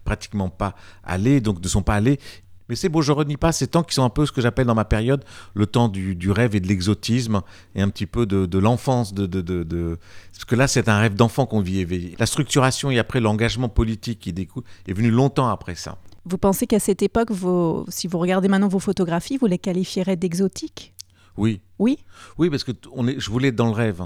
pratiquement 0.05 0.49
pas 0.49 0.75
allé, 1.03 1.41
donc 1.41 1.61
ne 1.61 1.67
sont 1.67 1.83
pas 1.83 1.95
allés, 1.95 2.19
mais 2.69 2.75
c'est 2.75 2.87
beau, 2.87 3.01
je 3.01 3.11
renie 3.11 3.35
pas 3.35 3.51
ces 3.51 3.67
temps 3.67 3.83
qui 3.83 3.95
sont 3.95 4.03
un 4.03 4.09
peu 4.09 4.27
ce 4.27 4.31
que 4.31 4.41
j'appelle 4.41 4.67
dans 4.67 4.75
ma 4.75 4.85
période 4.85 5.25
le 5.55 5.65
temps 5.65 5.89
du, 5.89 6.31
rêve 6.31 6.55
et 6.55 6.59
de 6.59 6.67
l'exotisme 6.67 7.41
et 7.73 7.81
un 7.81 7.89
petit 7.89 8.05
peu 8.05 8.27
de, 8.27 8.59
l'enfance. 8.59 9.13
De, 9.13 9.25
de, 9.25 9.97
Parce 10.31 10.45
que 10.45 10.55
là, 10.55 10.67
c'est 10.67 10.87
un 10.87 10.99
rêve 10.99 11.15
d'enfant 11.15 11.47
qu'on 11.47 11.61
vit 11.61 11.79
éveillé. 11.79 12.15
La 12.19 12.27
structuration 12.27 12.91
et 12.91 12.99
après 12.99 13.19
l'engagement 13.19 13.69
politique 13.69 14.19
qui 14.19 14.33
découle 14.33 14.63
est 14.87 14.93
venu 14.93 15.09
longtemps 15.09 15.49
après 15.49 15.75
ça. 15.75 15.97
Vous 16.25 16.37
pensez 16.37 16.67
qu'à 16.67 16.79
cette 16.79 17.01
époque, 17.01 17.29
si 17.87 18.07
vous 18.07 18.19
regardez 18.19 18.47
maintenant 18.47 18.67
vos 18.67 18.79
photographies, 18.79 19.37
vous 19.37 19.47
les 19.47 19.57
qualifierez 19.57 20.15
d'exotiques? 20.15 20.93
Oui. 21.37 21.61
Oui? 21.79 21.97
Oui, 22.37 22.49
parce 22.49 22.63
que 22.63 22.73
on 22.93 23.07
est, 23.07 23.19
je 23.19 23.31
voulais 23.31 23.47
être 23.47 23.55
dans 23.55 23.67
le 23.67 23.73
rêve. 23.73 24.03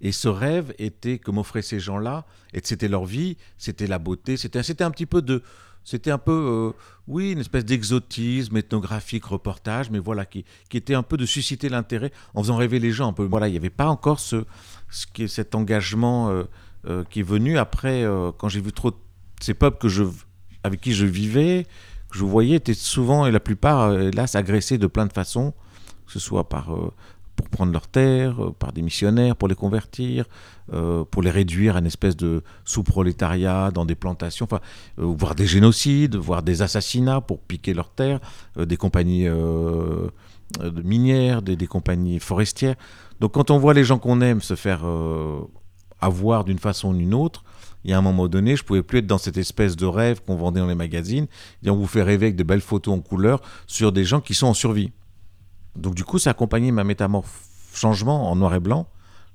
Et 0.00 0.12
ce 0.12 0.28
rêve 0.28 0.72
était 0.78 1.18
que 1.18 1.30
m'offraient 1.30 1.62
ces 1.62 1.80
gens-là, 1.80 2.26
et 2.52 2.60
c'était 2.62 2.88
leur 2.88 3.06
vie, 3.06 3.36
c'était 3.58 3.86
la 3.86 3.98
beauté, 3.98 4.36
c'était 4.36 4.84
un 4.84 4.90
petit 4.90 5.06
peu 5.06 5.22
de 5.22 5.42
c'était 5.84 6.10
un 6.10 6.18
peu, 6.18 6.32
euh, 6.32 6.78
oui, 7.06 7.32
une 7.32 7.40
espèce 7.40 7.64
d'exotisme 7.64 8.56
ethnographique, 8.56 9.26
reportage, 9.26 9.90
mais 9.90 9.98
voilà, 9.98 10.24
qui, 10.24 10.44
qui, 10.70 10.78
était 10.78 10.94
un 10.94 11.02
peu 11.02 11.16
de 11.16 11.26
susciter 11.26 11.68
l'intérêt 11.68 12.10
en 12.34 12.42
faisant 12.42 12.56
rêver 12.56 12.78
les 12.78 12.90
gens 12.90 13.08
un 13.08 13.12
peu. 13.12 13.24
Voilà, 13.24 13.48
il 13.48 13.52
n'y 13.52 13.58
avait 13.58 13.70
pas 13.70 13.88
encore 13.88 14.18
ce, 14.18 14.44
ce 14.90 15.06
qui 15.06 15.24
est 15.24 15.28
cet 15.28 15.54
engagement 15.54 16.30
euh, 16.30 16.44
euh, 16.86 17.04
qui 17.10 17.20
est 17.20 17.24
venu 17.24 17.58
après, 17.58 18.04
quand 18.38 18.48
j'ai 18.48 18.60
vu 18.60 18.72
trop 18.72 18.92
ces 19.40 19.54
peuples 19.54 19.78
que 19.78 19.88
je, 19.88 20.04
avec 20.62 20.80
qui 20.80 20.94
je 20.94 21.04
vivais, 21.04 21.66
que 22.10 22.18
je 22.18 22.24
voyais, 22.24 22.56
étaient 22.56 22.72
souvent, 22.72 23.26
et 23.26 23.30
la 23.30 23.40
plupart, 23.40 23.92
hélas, 23.92 24.34
agressés 24.34 24.78
de 24.78 24.86
plein 24.86 25.06
de 25.06 25.12
façons, 25.12 25.52
que 26.06 26.12
ce 26.12 26.18
soit 26.18 26.48
par 26.48 26.74
pour 27.36 27.48
prendre 27.48 27.72
leurs 27.72 27.88
terres, 27.88 28.52
par 28.60 28.72
des 28.72 28.80
missionnaires, 28.80 29.34
pour 29.34 29.48
les 29.48 29.56
convertir, 29.56 30.26
euh, 30.72 31.04
pour 31.04 31.22
les 31.22 31.30
réduire 31.30 31.76
à 31.76 31.80
une 31.80 31.86
espèce 31.86 32.16
de 32.16 32.42
sous-prolétariat 32.64 33.70
dans 33.70 33.84
des 33.84 33.94
plantations, 33.94 34.44
enfin, 34.44 34.60
euh, 34.98 35.04
voire 35.04 35.34
des 35.34 35.46
génocides, 35.46 36.16
voire 36.16 36.42
des 36.42 36.62
assassinats 36.62 37.20
pour 37.20 37.40
piquer 37.40 37.74
leurs 37.74 37.90
terres, 37.90 38.20
des 38.56 38.76
compagnies 38.76 39.28
minières, 40.82 41.42
des, 41.42 41.66
compagnies 41.66 42.20
forestières. 42.20 42.76
Donc 43.20 43.32
quand 43.32 43.50
on 43.50 43.58
voit 43.58 43.74
les 43.74 43.84
gens 43.84 43.98
qu'on 43.98 44.20
aime 44.20 44.40
se 44.40 44.54
faire 44.54 44.84
avoir 46.00 46.44
d'une 46.44 46.58
façon 46.58 46.90
ou 46.90 46.96
d'une 46.96 47.14
autre, 47.14 47.44
il 47.84 47.90
y 47.90 47.94
a 47.94 47.98
un 47.98 48.02
moment 48.02 48.28
donné, 48.28 48.56
je 48.56 48.64
pouvais 48.64 48.82
plus 48.82 49.00
être 49.00 49.06
dans 49.06 49.18
cette 49.18 49.36
espèce 49.36 49.76
de 49.76 49.86
rêve 49.86 50.22
qu'on 50.22 50.36
vendait 50.36 50.60
dans 50.60 50.66
les 50.66 50.74
magazines, 50.74 51.26
et 51.62 51.70
on 51.70 51.76
vous 51.76 51.86
fait 51.86 52.02
rêver 52.02 52.26
avec 52.26 52.36
de 52.36 52.42
belles 52.42 52.62
photos 52.62 52.94
en 52.94 53.00
couleur 53.00 53.42
sur 53.66 53.92
des 53.92 54.04
gens 54.04 54.20
qui 54.20 54.34
sont 54.34 54.46
en 54.46 54.54
survie. 54.54 54.92
Donc 55.76 55.94
du 55.94 56.04
coup, 56.04 56.18
ça 56.18 56.30
a 56.30 56.32
accompagné 56.32 56.72
ma 56.72 56.84
métamorphose 56.84 57.50
changement 57.74 58.30
en 58.30 58.36
noir 58.36 58.54
et 58.54 58.60
blanc. 58.60 58.86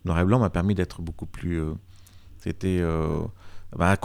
Noir 0.05 0.19
et 0.19 0.25
blanc 0.25 0.39
m'a 0.39 0.49
permis 0.49 0.75
d'être 0.75 1.01
beaucoup 1.01 1.25
plus... 1.25 1.61
Euh, 1.61 1.73
c'était... 2.39 2.79
Euh, 2.79 3.23
m'a 3.77 3.97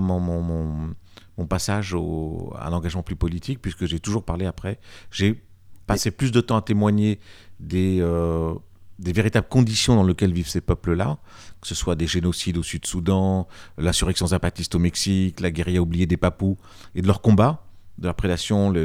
mon, 0.00 0.20
mon, 0.20 0.94
mon, 1.38 1.46
passage 1.46 1.94
au, 1.94 2.52
à 2.58 2.70
l'engagement 2.70 3.02
plus 3.02 3.16
politique, 3.16 3.60
puisque 3.62 3.86
j'ai 3.86 4.00
toujours 4.00 4.24
parlé 4.24 4.46
après. 4.46 4.80
J'ai 5.10 5.42
passé 5.86 6.10
plus 6.10 6.32
de 6.32 6.40
temps 6.40 6.56
à 6.56 6.62
témoigner 6.62 7.20
des, 7.60 7.98
euh, 8.00 8.54
des 8.98 9.12
véritables 9.12 9.48
conditions 9.48 9.94
dans 9.94 10.02
lesquelles 10.02 10.32
vivent 10.32 10.48
ces 10.48 10.60
peuples-là, 10.60 11.18
que 11.60 11.68
ce 11.68 11.74
soit 11.74 11.94
des 11.94 12.06
génocides 12.06 12.56
au 12.56 12.62
Sud-Soudan, 12.62 13.46
l'insurrection 13.78 14.28
zapatiste 14.28 14.74
au 14.74 14.78
Mexique, 14.78 15.40
la 15.40 15.50
guérilla 15.50 15.80
oubliée 15.80 16.06
des 16.06 16.16
Papous, 16.16 16.56
et 16.94 17.02
de 17.02 17.06
leurs 17.06 17.20
combats 17.20 17.65
de 17.98 18.06
la 18.06 18.14
prédation, 18.14 18.70
la 18.72 18.80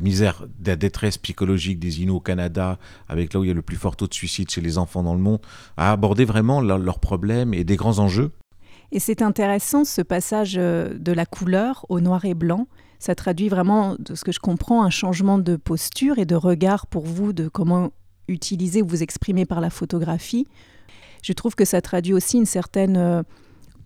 misère, 0.00 0.46
la 0.64 0.76
détresse 0.76 1.18
psychologique 1.18 1.78
des 1.78 2.00
Inuits 2.02 2.10
au 2.10 2.20
Canada, 2.20 2.78
avec 3.08 3.32
là 3.32 3.40
où 3.40 3.44
il 3.44 3.48
y 3.48 3.50
a 3.50 3.54
le 3.54 3.62
plus 3.62 3.76
fort 3.76 3.96
taux 3.96 4.06
de 4.06 4.14
suicide 4.14 4.50
chez 4.50 4.60
les 4.60 4.78
enfants 4.78 5.02
dans 5.02 5.14
le 5.14 5.20
monde, 5.20 5.40
à 5.76 5.92
aborder 5.92 6.24
vraiment 6.24 6.60
leurs 6.60 7.00
problèmes 7.00 7.54
et 7.54 7.64
des 7.64 7.76
grands 7.76 7.98
enjeux. 7.98 8.30
Et 8.92 9.00
c'est 9.00 9.22
intéressant 9.22 9.84
ce 9.84 10.00
passage 10.00 10.54
euh, 10.56 10.96
de 10.96 11.12
la 11.12 11.26
couleur 11.26 11.84
au 11.88 12.00
noir 12.00 12.24
et 12.24 12.34
blanc. 12.34 12.68
Ça 12.98 13.14
traduit 13.14 13.48
vraiment, 13.48 13.96
de 13.98 14.14
ce 14.14 14.24
que 14.24 14.32
je 14.32 14.38
comprends, 14.38 14.84
un 14.84 14.90
changement 14.90 15.38
de 15.38 15.56
posture 15.56 16.18
et 16.18 16.24
de 16.24 16.34
regard 16.34 16.86
pour 16.86 17.04
vous 17.04 17.32
de 17.32 17.48
comment 17.48 17.90
utiliser 18.28 18.82
ou 18.82 18.86
vous 18.86 19.02
exprimer 19.02 19.44
par 19.44 19.60
la 19.60 19.70
photographie. 19.70 20.46
Je 21.22 21.32
trouve 21.32 21.54
que 21.54 21.64
ça 21.64 21.80
traduit 21.80 22.12
aussi 22.12 22.38
une 22.38 22.46
certaine 22.46 22.96
euh, 22.96 23.22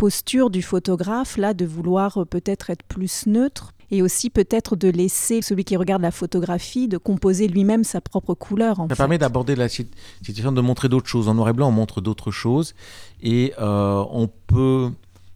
posture 0.00 0.49
du 0.49 0.62
photographe, 0.62 1.37
là, 1.37 1.52
de 1.52 1.66
vouloir 1.66 2.16
euh, 2.16 2.25
peut-être 2.25 2.71
être 2.71 2.83
plus 2.85 3.26
neutre 3.26 3.75
et 3.90 4.00
aussi 4.00 4.30
peut-être 4.30 4.75
de 4.75 4.88
laisser 4.88 5.42
celui 5.42 5.62
qui 5.64 5.76
regarde 5.76 6.00
la 6.00 6.11
photographie 6.11 6.88
de 6.88 6.97
composer 6.97 7.49
lui-même 7.49 7.85
sa 7.85 8.00
propre 8.00 8.33
couleur. 8.33 8.80
En 8.80 8.88
Ça 8.88 8.97
permet 8.97 9.19
d'aborder 9.19 9.57
la 9.57 9.69
situation, 9.69 10.52
de 10.52 10.61
montrer 10.62 10.88
d'autres 10.88 11.09
choses. 11.09 11.28
En 11.28 11.35
noir 11.35 11.50
et 11.50 11.52
blanc, 11.52 11.69
on 11.69 11.73
montre 11.73 12.00
d'autres 12.00 12.30
choses 12.30 12.75
et 13.21 13.52
euh, 13.59 14.02
on 14.11 14.26
peut, 14.47 14.90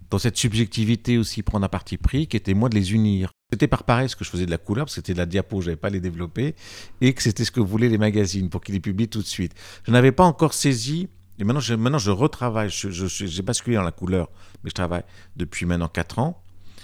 dans 0.09 0.19
cette 0.19 0.39
subjectivité 0.39 1.19
aussi, 1.19 1.43
prendre 1.43 1.67
un 1.67 1.69
parti 1.69 1.99
pris 1.99 2.27
qui 2.27 2.39
était 2.39 2.55
moi 2.55 2.71
de 2.71 2.75
les 2.75 2.95
unir. 2.95 3.33
C'était 3.53 3.69
par 3.69 3.85
paresse 3.85 4.15
que 4.15 4.25
je 4.25 4.31
faisais 4.31 4.47
de 4.47 4.51
la 4.51 4.57
couleur, 4.57 4.87
parce 4.87 4.95
que 4.95 5.01
c'était 5.03 5.13
de 5.13 5.19
la 5.19 5.27
diapo, 5.27 5.61
je 5.61 5.67
n'avais 5.67 5.77
pas 5.77 5.91
les 5.91 6.01
développer, 6.01 6.55
et 7.03 7.13
que 7.13 7.23
c'était 7.23 7.45
ce 7.45 7.51
que 7.51 7.61
voulaient 7.61 7.91
les 7.91 7.99
magazines 7.99 8.49
pour 8.49 8.63
qu'ils 8.63 8.77
les 8.77 8.81
publient 8.81 9.09
tout 9.09 9.21
de 9.21 9.27
suite. 9.27 9.53
Je 9.87 9.93
n'avais 9.93 10.13
pas 10.13 10.25
encore 10.25 10.55
saisi 10.55 11.11
et 11.39 11.45
maintenant, 11.45 11.61
je, 11.61 11.75
maintenant, 11.75 11.99
je 11.99 12.11
retravaille. 12.11 12.71
J'ai 12.71 13.43
basculé 13.43 13.77
dans 13.77 13.83
la 13.83 13.93
couleur, 13.93 14.29
mais 14.63 14.71
je 14.71 14.75
travaille 14.75 15.05
depuis 15.37 15.67
maintenant 15.67 15.89
4 15.89 16.19
ans. 16.19 16.41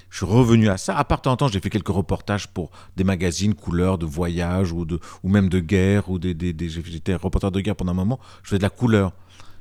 Je 0.09 0.19
suis 0.19 0.27
revenu 0.27 0.69
à 0.69 0.77
ça. 0.77 0.97
À 0.97 1.05
part 1.05 1.23
temps 1.23 1.33
en 1.33 1.37
temps, 1.37 1.49
j'ai 1.49 1.61
fait 1.61 1.71
quelques 1.71 1.89
reportages 1.89 2.49
pour 2.49 2.71
des 2.97 3.05
magazines 3.05 3.55
couleurs 3.55 3.97
de 3.97 4.07
voyage 4.07 4.73
ou, 4.73 4.85
de, 4.85 4.99
ou 5.23 5.29
même 5.29 5.49
de 5.49 5.61
guerre. 5.61 6.11
ou 6.11 6.19
des, 6.19 6.35
des, 6.35 6.69
J'étais 6.69 7.15
reporter 7.15 7.53
de 7.53 7.61
guerre 7.61 7.77
pendant 7.77 7.93
un 7.93 7.95
moment. 7.95 8.19
Je 8.43 8.49
faisais 8.49 8.59
de 8.59 8.65
la 8.65 8.71
couleur. 8.71 9.13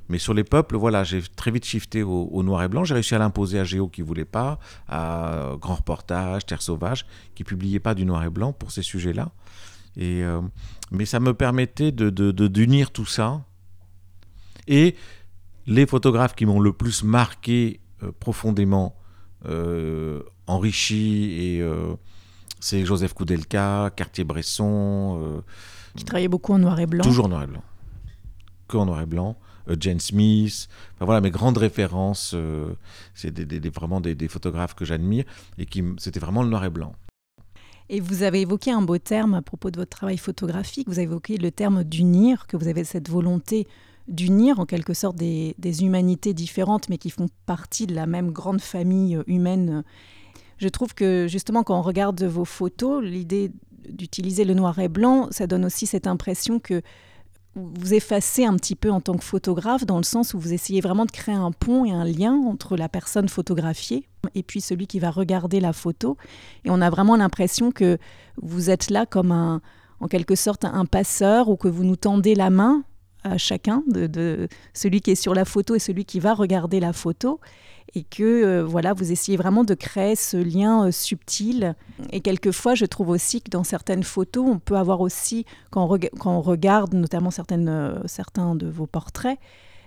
Mais 0.10 0.17
sur 0.17 0.34
les 0.34 0.43
peuples, 0.43 0.75
voilà, 0.75 1.03
j'ai 1.03 1.22
très 1.22 1.51
vite 1.51 1.65
shifté 1.65 2.01
au, 2.01 2.41
noir 2.41 2.63
et 2.63 2.67
blanc. 2.67 2.84
J'ai 2.84 2.96
réussi 2.96 3.13
à 3.13 3.19
l'imposer 3.19 3.60
à 3.60 3.63
Géo 3.63 3.88
qui 3.88 4.01
voulait 4.01 4.25
pas, 4.25 4.58
à 4.88 5.51
Grand 5.62 5.75
Reportage, 5.75 6.48
Terre 6.48 6.63
Sauvage, 6.63 7.05
qui 7.36 7.43
publiait 7.43 7.79
pas 7.79 7.93
du 7.93 8.05
noir 8.05 8.24
et 8.24 8.31
blanc 8.31 8.51
pour 8.51 8.72
ces 8.72 8.81
sujets-là. 8.81 9.31
Et 9.96 10.24
euh, 10.24 10.41
mais 10.89 11.05
ça 11.05 11.19
me 11.19 11.36
permettait 11.36 11.91
de 11.91 12.10
d'unir 12.10 12.88
de, 12.88 12.91
tout 12.91 13.05
ça 13.05 13.43
et 14.70 14.96
les 15.66 15.86
photographes 15.86 16.36
qui 16.36 16.46
m'ont 16.46 16.62
le 16.62 16.72
plus 16.72 17.04
marqué 17.04 17.82
euh, 18.04 18.12
profondément, 18.18 18.96
euh, 19.46 20.22
enrichi, 20.48 21.34
et 21.34 21.62
euh, 21.62 21.96
c'est 22.60 22.86
Joseph 22.86 23.14
Koudelka, 23.14 23.92
Cartier-Bresson. 23.96 25.44
qui 25.98 26.06
travaillait 26.06 26.30
beaucoup 26.30 26.54
en 26.54 26.60
noir 26.60 26.80
et 26.80 26.86
blanc. 26.86 27.04
Toujours 27.04 27.26
en 27.26 27.30
noir 27.30 27.44
et 27.44 27.48
blanc. 27.48 27.64
Que 28.68 28.78
en 28.78 28.86
noir 28.86 29.02
et 29.02 29.06
blanc. 29.06 29.38
Jane 29.80 30.00
Smith, 30.00 30.68
enfin, 30.96 31.06
voilà 31.06 31.22
mes 31.22 31.30
grandes 31.30 31.60
références, 31.60 32.36
c'est 33.14 33.30
des, 33.30 33.70
vraiment 33.70 34.02
des, 34.02 34.28
photographes 34.28 34.74
que 34.74 34.84
j'admire 34.84 35.26
et 35.60 35.68
qui 35.68 35.84
c'était 36.00 36.20
vraiment 36.20 36.42
le 36.42 36.50
noir 36.50 36.66
et 36.66 36.72
blanc. 36.72 36.96
Et 37.88 38.00
vous 38.00 38.24
avez 38.24 38.42
évoqué 38.42 38.72
un 38.72 38.82
beau 38.82 38.98
terme 38.98 39.36
à 39.36 39.44
propos 39.44 39.70
de 39.70 39.80
votre 39.80 39.96
travail 39.96 40.18
photographique, 40.18 40.88
vous 40.88 40.96
avez 40.96 41.04
évoqué 41.04 41.38
le 41.38 41.52
terme 41.52 41.84
d'unir, 41.84 42.48
que 42.48 42.58
vous 42.58 42.68
avez 42.68 42.84
cette 42.84 43.10
volonté 43.10 43.68
d'unir 44.10 44.60
en 44.60 44.66
quelque 44.66 44.94
sorte 44.94 45.16
des, 45.16 45.56
humanités 45.82 46.34
différentes, 46.34 46.89
mais 46.89 46.98
qui 46.98 47.10
font 47.10 47.28
partie 47.46 47.88
de 47.88 47.96
la 47.96 48.08
même 48.08 48.32
grande 48.32 48.60
famille 48.60 49.16
euh, 49.16 49.24
humaine. 49.28 49.84
Je 50.58 50.68
trouve 50.68 50.94
que 50.94 51.28
justement, 51.30 51.63
quand 51.63 51.78
on 51.78 51.84
regarde 51.84 52.22
vos 52.24 52.46
photos, 52.46 53.04
l'idée 53.04 53.51
d'utiliser 53.88 54.44
le 54.44 54.54
noir 54.54 54.78
et 54.80 54.89
blanc, 54.89 55.28
ça 55.32 55.48
donne 55.48 55.66
aussi 55.66 55.86
cette 55.86 56.06
impression 56.06 56.60
que 56.60 56.82
vous 57.56 57.94
effacez 57.94 58.46
un 58.46 58.56
petit 58.56 58.75
peu 58.75 58.92
en 58.92 59.01
tant 59.01 59.16
que 59.16 59.24
photographe 59.24 59.86
dans 59.86 59.98
le 59.98 60.04
sens 60.04 60.34
où 60.34 60.39
vous 60.39 60.54
essayez 60.54 60.82
vraiment 60.82 61.06
de 61.06 61.12
créer 61.12 61.36
un 61.36 61.51
pont 61.51 61.86
et 61.86 61.92
un 61.92 62.04
lien 62.04 62.34
entre 62.34 62.78
la 62.78 62.89
personne 62.89 63.28
photographiée 63.28 64.08
et 64.36 64.44
puis 64.44 64.62
celui 64.62 64.86
qui 64.86 65.00
va 65.00 65.10
regarder 65.10 65.60
la 65.60 65.74
photo. 65.74 66.18
Et 66.66 66.70
on 66.70 66.82
a 66.82 66.89
vraiment 66.89 67.16
l'impression 67.16 67.72
que 67.72 67.98
vous 68.42 68.70
êtes 68.70 68.89
là 68.89 69.06
comme 69.06 69.32
un, 69.32 69.62
en 70.00 70.08
quelque 70.08 70.36
sorte 70.36 70.63
un 70.66 70.86
passeur 70.86 71.50
ou 71.50 71.56
que 71.56 71.68
vous 71.68 71.84
nous 71.84 71.96
tendez 71.96 72.36
la 72.36 72.50
main 72.50 72.84
à 73.24 73.38
chacun, 73.38 73.84
de, 73.88 74.48
celui 74.74 75.02
qui 75.02 75.12
est 75.12 75.16
sur 75.16 75.34
la 75.34 75.46
photo 75.46 75.76
et 75.76 75.80
celui 75.80 76.06
qui 76.06 76.20
va 76.20 76.34
regarder 76.34 76.80
la 76.80 76.94
photo, 76.94 77.40
et 77.96 78.04
que 78.04 78.24
euh, 78.24 78.64
voilà, 78.64 78.94
vous 78.94 79.12
essayez 79.12 79.38
vraiment 79.38 79.64
de 79.64 79.74
créer 79.74 80.16
ce 80.16 80.38
lien 80.38 80.86
euh, 80.86 80.92
subtil. 80.92 81.76
Et 82.12 82.22
quelquefois, 82.22 82.76
je 82.76 82.86
trouve 82.86 83.10
aussi 83.10 83.42
que 83.42 83.50
dans 83.50 83.64
certaines 83.64 84.04
photos, 84.04 84.46
on 84.48 84.60
peut 84.60 84.78
avoir 84.78 85.02
aussi, 85.02 85.46
quand 85.72 85.84
on, 86.26 86.42
regarde 86.42 86.94
notamment 86.94 87.30
euh, 87.52 88.00
certains 88.06 88.56
de 88.56 88.68
vos 88.68 88.86
portraits, 88.86 89.40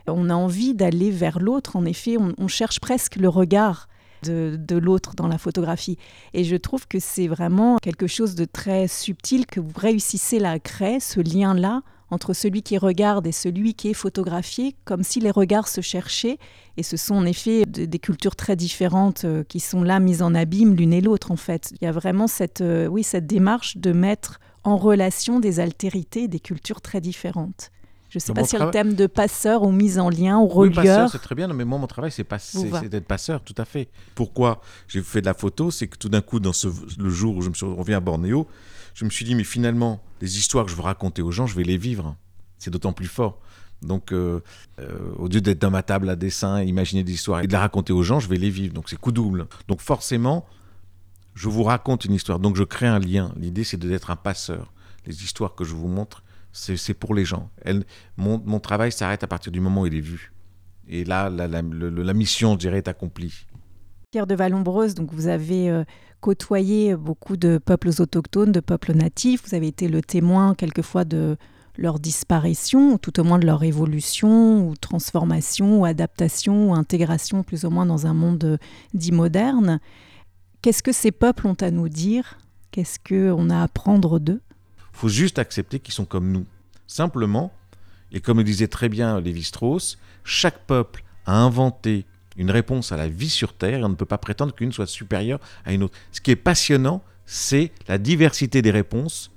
on 0.07 0.31
a 0.31 0.35
envie 0.35 0.75
d'aller 0.75 1.11
vers 1.11 1.39
l'autre. 1.39 1.77
En 1.77 1.85
effet, 1.85 2.17
on, 2.19 2.49
cherche 2.49 2.81
presque 2.81 3.17
le 3.17 3.29
regard 3.29 3.89
de, 4.25 4.59
l'autre 4.77 5.15
dans 5.15 5.29
la 5.29 5.39
photographie. 5.39 5.97
Et 6.35 6.43
je 6.43 6.57
trouve 6.57 6.89
que 6.89 6.99
c'est 6.99 7.29
vraiment 7.29 7.79
quelque 7.79 8.09
chose 8.09 8.35
de 8.35 8.45
très 8.45 8.89
subtil 8.89 9.47
que 9.47 9.61
vous 9.61 9.73
réussissez 9.77 10.43
à 10.45 10.59
créer, 10.59 10.99
ce 10.99 11.21
lien-là 11.21 11.83
entre 12.13 12.35
celui 12.35 12.63
qui 12.63 12.77
regarde 12.77 13.27
et 13.27 13.33
celui 13.33 13.73
qui 13.73 13.89
est 13.89 13.95
photographié, 13.95 14.77
comme 14.85 15.03
si 15.03 15.19
les 15.19 15.31
regards 15.31 15.67
se 15.67 15.81
cherchaient. 15.81 16.39
Et 16.77 16.83
ce 16.83 16.99
sont 16.99 17.15
en 17.15 17.25
effet 17.25 17.65
des 17.67 17.99
cultures 17.99 18.37
très 18.37 18.55
différentes 18.55 19.25
euh, 19.25 19.45
qui 19.45 19.61
sont 19.61 19.83
là 19.83 19.99
mises 19.99 20.21
en 20.21 20.35
abîme 20.35 20.75
l'une 20.75 20.93
et 20.93 21.01
l'autre 21.01 21.31
en 21.31 21.37
fait. 21.37 21.73
Il 21.73 21.85
y 21.85 21.89
a 21.89 21.93
vraiment 21.93 22.27
cette, 22.27 22.61
euh, 22.61 22.87
oui, 22.87 23.03
cette 23.03 23.27
démarche 23.27 23.79
de 23.79 23.93
mettre 23.93 24.41
en 24.63 24.77
relation 24.77 25.41
des 25.41 25.59
altérités, 25.59 26.29
des 26.29 26.39
cultures 26.39 26.83
très 26.83 27.01
différentes. 27.01 27.71
Je 28.11 28.19
ne 28.19 28.21
sais 28.21 28.35
pas 28.35 28.45
si 28.45 28.59
le 28.59 28.71
thème 28.71 28.93
de 28.93 29.07
passeur 29.07 29.63
ou 29.63 29.73
mise 29.73 29.99
en 29.99 30.11
lien 30.11 30.39
ou 30.39 30.47
relieur. 30.47 30.85
Oui, 30.85 30.85
passeur, 30.85 31.09
c'est 31.09 31.19
très 31.19 31.35
bien. 31.35 31.49
mais 31.49 31.65
moi, 31.65 31.79
mon 31.79 31.87
travail, 31.87 32.11
c'est, 32.11 32.25
pas, 32.25 32.37
d'être 32.91 33.07
passeur, 33.07 33.41
tout 33.41 33.55
à 33.57 33.65
fait. 33.65 33.89
Pourquoi 34.15 34.61
j'ai 34.87 35.01
fait 35.01 35.23
de 35.23 35.27
la 35.27 35.33
photo? 35.33 35.71
C'est 35.71 35.87
que 35.87 35.97
tout 35.97 36.11
d'un 36.11 36.21
coup, 36.21 36.39
dans 36.39 36.53
ce, 36.53 36.69
le 36.99 37.09
jour 37.09 37.37
où 37.37 37.41
je 37.41 37.49
me 37.49 37.55
suis 37.55 37.65
revenu 37.65 37.95
à 37.95 38.01
Bornéo, 38.01 38.47
je 38.95 39.05
me 39.05 39.11
suis 39.11 39.25
dit, 39.25 39.35
mais 39.35 39.45
finalement, 39.45 40.03
les 40.21 40.39
histoires 40.39 40.65
que 40.65 40.71
je 40.71 40.77
veux 40.77 40.83
raconter 40.83 41.23
aux 41.23 41.31
gens, 41.31 41.47
je 41.47 41.57
vais 41.57 41.65
les 41.65 41.77
vivre. 41.77 42.17
C'est 42.59 42.71
d'autant 42.71 42.93
plus 42.93 43.07
fort. 43.07 43.41
Donc, 43.83 44.13
euh, 44.13 44.41
euh, 44.79 45.13
au 45.17 45.29
lieu 45.29 45.41
d'être 45.41 45.59
dans 45.59 45.71
ma 45.71 45.83
table 45.83 46.09
à 46.09 46.17
dessin, 46.17 46.63
imaginer 46.63 47.03
des 47.03 47.13
histoires 47.13 47.41
et 47.41 47.47
de 47.47 47.53
la 47.53 47.61
raconter 47.61 47.93
aux 47.93 48.03
gens, 48.03 48.21
je 48.21 48.29
vais 48.29 48.37
les 48.37 48.51
vivre. 48.51 48.75
Donc, 48.75 48.89
c'est 48.89 48.97
coup 48.97 49.13
double. 49.13 49.47
Donc, 49.69 49.81
forcément, 49.81 50.47
je 51.35 51.49
vous 51.49 51.65
raconte 51.65 52.05
une 52.05 52.15
histoire. 52.15 52.39
Donc, 52.39 52.57
je 52.57 52.65
crée 52.65 52.87
un 52.87 53.01
lien. 53.01 53.33
L'idée, 53.37 53.65
c'est 53.65 53.77
d'être 53.77 54.11
un 54.11 54.17
passeur. 54.17 54.73
Les 55.07 55.25
histoires 55.25 55.55
que 55.55 55.65
je 55.65 55.75
vous 55.75 55.89
montre, 55.89 56.23
c'est 56.53 56.95
pour 56.95 57.15
les 57.15 57.25
gens. 57.25 57.51
mon, 58.17 58.41
mon, 58.45 58.61
travail 58.61 58.93
s'arrête 58.93 59.25
à 59.25 59.27
partir 59.27 59.51
du 59.51 59.61
moment 59.61 59.83
où 59.83 59.87
il 59.87 59.97
est 59.97 60.01
vu. 60.01 60.33
Et 60.87 61.05
là, 61.05 61.31
la, 61.31 61.49
la, 61.49 61.63
la 61.63 62.15
mission, 62.15 62.53
je 62.53 62.59
dirais, 62.59 62.79
est 62.79 62.89
accomplie. 62.89 63.47
Pierre 64.13 64.27
de 64.27 64.35
Vallombreuse, 64.35 64.95
donc 64.95 65.11
vous 65.11 65.27
avez 65.27 65.71
euh, 65.71 65.85
côtoyé 66.21 66.95
beaucoup 66.95 67.39
de 67.39 67.57
peuples 67.57 67.89
autochtones, 67.99 68.53
de 68.53 68.61
peuples 68.61 68.93
natifs. 68.93 69.41
Vous 69.49 69.55
avez 69.55 69.69
été 69.69 69.89
le 69.89 70.03
témoin 70.03 70.55
quelquefois 70.55 71.07
de 71.07 71.39
leur 71.79 71.99
disparition, 71.99 72.93
ou 72.93 72.99
tout 72.99 73.19
au 73.21 73.25
moins 73.25 73.39
de 73.39 73.47
leur 73.47 73.63
évolution, 73.63 74.69
ou 74.69 74.77
transformation, 74.77 75.81
ou 75.81 75.87
adaptation, 75.87 76.69
ou 76.69 76.75
intégration 76.75 77.43
plus 77.43 77.65
ou 77.65 77.71
moins 77.71 77.87
dans 77.87 78.07
un 78.07 78.13
monde 78.13 78.45
euh, 78.45 78.59
dit 78.93 79.13
moderne. 79.13 79.81
Qu'est-ce 80.61 80.83
que 80.83 80.93
ces 80.93 81.11
peuples 81.11 81.47
ont 81.47 81.57
à 81.63 81.71
nous 81.71 81.89
dire? 81.89 82.39
Qu'est-ce 82.71 82.99
qu'on 82.99 83.49
a 83.49 83.61
à 83.61 83.63
apprendre 83.63 84.19
d'eux? 84.19 84.43
Il 84.77 84.99
faut 84.99 85.09
juste 85.09 85.39
accepter 85.39 85.81
qu'ils 85.81 85.95
sont 85.95 86.05
comme 86.05 86.31
nous. 86.31 86.45
Simplement, 86.87 87.51
et 88.13 88.21
comme 88.21 88.37
le 88.37 88.45
disait 88.45 88.69
très 88.69 88.91
bien 88.91 89.23
Lévi-Strauss, 89.23 89.97
chaque 90.23 90.67
peuple 90.67 91.03
a 91.25 91.39
inventé 91.39 92.05
une 92.37 92.51
réponse 92.51 92.93
à 92.93 92.97
la 92.97 93.09
vie 93.09 93.31
sur 93.31 93.55
Terre 93.55 93.81
et 93.81 93.85
on 93.85 93.89
ne 93.89 93.95
peut 93.95 94.07
pas 94.07 94.19
prétendre 94.19 94.55
qu'une 94.55 94.73
soit 94.73 94.87
supérieure 94.87 95.41
à 95.65 95.73
une 95.73 95.83
autre. 95.85 95.97
Ce 96.13 96.21
qui 96.21 96.31
est 96.31 96.37
passionnant, 96.37 97.03
c'est 97.27 97.73
la 97.89 97.99
diversité 97.99 98.63
des 98.63 98.71
réponses 98.71 99.31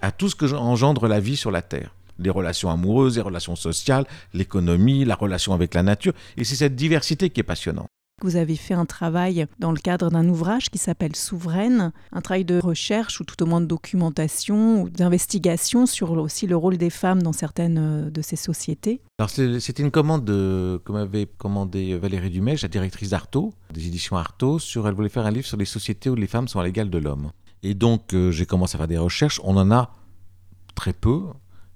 à 0.00 0.12
tout 0.12 0.28
ce 0.28 0.36
que 0.36 0.46
engendre 0.54 1.08
la 1.08 1.20
vie 1.20 1.36
sur 1.36 1.50
la 1.50 1.62
Terre. 1.62 1.94
Les 2.18 2.30
relations 2.30 2.70
amoureuses, 2.70 3.16
les 3.16 3.22
relations 3.22 3.56
sociales, 3.56 4.06
l'économie, 4.34 5.04
la 5.04 5.14
relation 5.14 5.54
avec 5.54 5.74
la 5.74 5.82
nature. 5.82 6.12
Et 6.36 6.44
c'est 6.44 6.56
cette 6.56 6.76
diversité 6.76 7.30
qui 7.30 7.40
est 7.40 7.44
passionnante. 7.44 7.88
Vous 8.22 8.36
avez 8.36 8.56
fait 8.56 8.74
un 8.74 8.84
travail 8.84 9.46
dans 9.58 9.72
le 9.72 9.78
cadre 9.78 10.10
d'un 10.10 10.28
ouvrage 10.28 10.68
qui 10.68 10.76
s'appelle 10.76 11.16
Souveraine, 11.16 11.92
un 12.12 12.20
travail 12.20 12.44
de 12.44 12.58
recherche 12.58 13.18
ou 13.20 13.24
tout 13.24 13.42
au 13.42 13.46
moins 13.46 13.62
de 13.62 13.66
documentation 13.66 14.82
ou 14.82 14.90
d'investigation 14.90 15.86
sur 15.86 16.10
aussi 16.12 16.46
le 16.46 16.54
rôle 16.54 16.76
des 16.76 16.90
femmes 16.90 17.22
dans 17.22 17.32
certaines 17.32 17.78
euh, 17.78 18.10
de 18.10 18.20
ces 18.20 18.36
sociétés. 18.36 19.00
Alors 19.18 19.30
c'était 19.30 19.82
une 19.82 19.90
commande 19.90 20.26
que 20.26 20.92
m'avait 20.92 21.26
commandé 21.26 21.96
Valérie 21.96 22.28
Dumais, 22.28 22.56
la 22.60 22.68
directrice 22.68 23.10
d'Artaud, 23.10 23.54
des 23.72 23.86
éditions 23.86 24.16
Artaud, 24.16 24.58
sur 24.58 24.86
elle 24.86 24.94
voulait 24.94 25.08
faire 25.08 25.24
un 25.24 25.30
livre 25.30 25.46
sur 25.46 25.56
les 25.56 25.64
sociétés 25.64 26.10
où 26.10 26.14
les 26.14 26.26
femmes 26.26 26.46
sont 26.46 26.60
à 26.60 26.64
l'égal 26.64 26.90
de 26.90 26.98
l'homme. 26.98 27.32
Et 27.62 27.72
donc 27.72 28.12
euh, 28.12 28.30
j'ai 28.30 28.44
commencé 28.44 28.76
à 28.76 28.78
faire 28.78 28.88
des 28.88 28.98
recherches, 28.98 29.40
on 29.44 29.56
en 29.56 29.70
a 29.70 29.94
très 30.74 30.92
peu 30.92 31.22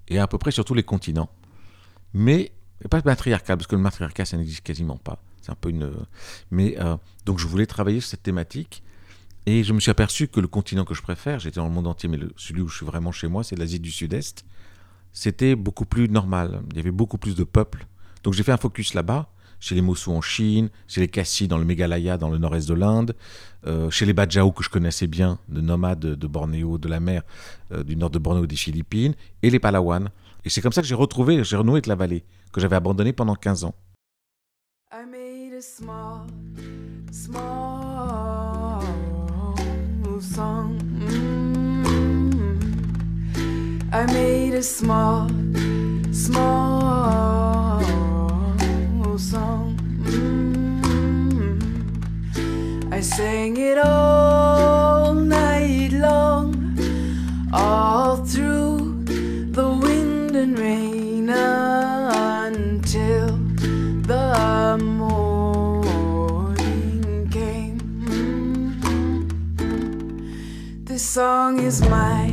et 0.08 0.18
à 0.18 0.26
peu 0.26 0.36
près 0.36 0.50
sur 0.50 0.66
tous 0.66 0.74
les 0.74 0.82
continents. 0.82 1.30
Mais 2.12 2.52
pas 2.90 3.00
matriarcat 3.02 3.56
parce 3.56 3.66
que 3.66 3.76
le 3.76 3.82
matriarcat 3.82 4.26
ça 4.26 4.36
n'existe 4.36 4.62
quasiment 4.62 4.96
pas. 4.96 5.18
C'est 5.44 5.52
un 5.52 5.56
peu 5.56 5.68
une. 5.68 5.92
Mais 6.50 6.74
euh, 6.80 6.96
donc 7.26 7.38
je 7.38 7.46
voulais 7.46 7.66
travailler 7.66 8.00
sur 8.00 8.08
cette 8.08 8.22
thématique. 8.22 8.82
Et 9.44 9.62
je 9.62 9.74
me 9.74 9.80
suis 9.80 9.90
aperçu 9.90 10.26
que 10.26 10.40
le 10.40 10.48
continent 10.48 10.86
que 10.86 10.94
je 10.94 11.02
préfère, 11.02 11.38
j'étais 11.38 11.56
dans 11.56 11.66
le 11.68 11.72
monde 11.74 11.86
entier, 11.86 12.08
mais 12.08 12.18
celui 12.38 12.62
où 12.62 12.68
je 12.68 12.78
suis 12.78 12.86
vraiment 12.86 13.12
chez 13.12 13.28
moi, 13.28 13.44
c'est 13.44 13.56
l'Asie 13.56 13.78
du 13.78 13.90
Sud-Est, 13.90 14.46
c'était 15.12 15.54
beaucoup 15.54 15.84
plus 15.84 16.08
normal. 16.08 16.62
Il 16.70 16.78
y 16.78 16.80
avait 16.80 16.90
beaucoup 16.90 17.18
plus 17.18 17.34
de 17.34 17.44
peuples. 17.44 17.86
Donc 18.22 18.32
j'ai 18.32 18.42
fait 18.42 18.52
un 18.52 18.56
focus 18.56 18.94
là-bas, 18.94 19.28
chez 19.60 19.74
les 19.74 19.82
Mossou 19.82 20.12
en 20.12 20.22
Chine, 20.22 20.70
chez 20.88 21.02
les 21.02 21.08
Kassi 21.08 21.46
dans 21.46 21.58
le 21.58 21.66
Meghalaya, 21.66 22.16
dans 22.16 22.30
le 22.30 22.38
nord-est 22.38 22.66
de 22.66 22.72
l'Inde, 22.72 23.14
euh, 23.66 23.90
chez 23.90 24.06
les 24.06 24.14
Bajau 24.14 24.50
que 24.50 24.64
je 24.64 24.70
connaissais 24.70 25.06
bien, 25.06 25.38
de 25.50 25.60
nomades 25.60 26.00
de 26.00 26.26
Bornéo, 26.26 26.78
de 26.78 26.88
la 26.88 27.00
mer, 27.00 27.20
euh, 27.70 27.84
du 27.84 27.96
nord 27.96 28.08
de 28.08 28.18
Bornéo 28.18 28.46
des 28.46 28.56
Philippines, 28.56 29.14
et 29.42 29.50
les 29.50 29.58
Palawan. 29.58 30.08
Et 30.46 30.48
c'est 30.48 30.62
comme 30.62 30.72
ça 30.72 30.80
que 30.80 30.88
j'ai 30.88 30.94
retrouvé, 30.94 31.44
j'ai 31.44 31.56
renoué 31.56 31.74
avec 31.74 31.86
la 31.86 31.96
vallée, 31.96 32.24
que 32.50 32.62
j'avais 32.62 32.76
abandonnée 32.76 33.12
pendant 33.12 33.34
15 33.34 33.64
ans. 33.64 33.74
A 35.56 35.62
small, 35.62 36.26
small 37.12 38.82
song. 40.20 40.80
Mm-hmm. 41.86 42.58
I 43.92 44.06
made 44.06 44.54
a 44.54 44.62
small, 44.62 45.28
small 46.10 47.80
song. 49.16 49.78
Mm-hmm. 50.02 51.52
I 52.92 53.00
sang 53.00 53.56
it 53.56 53.78
all 53.78 54.33
song 71.44 71.60
is 71.60 71.82
my 71.90 72.28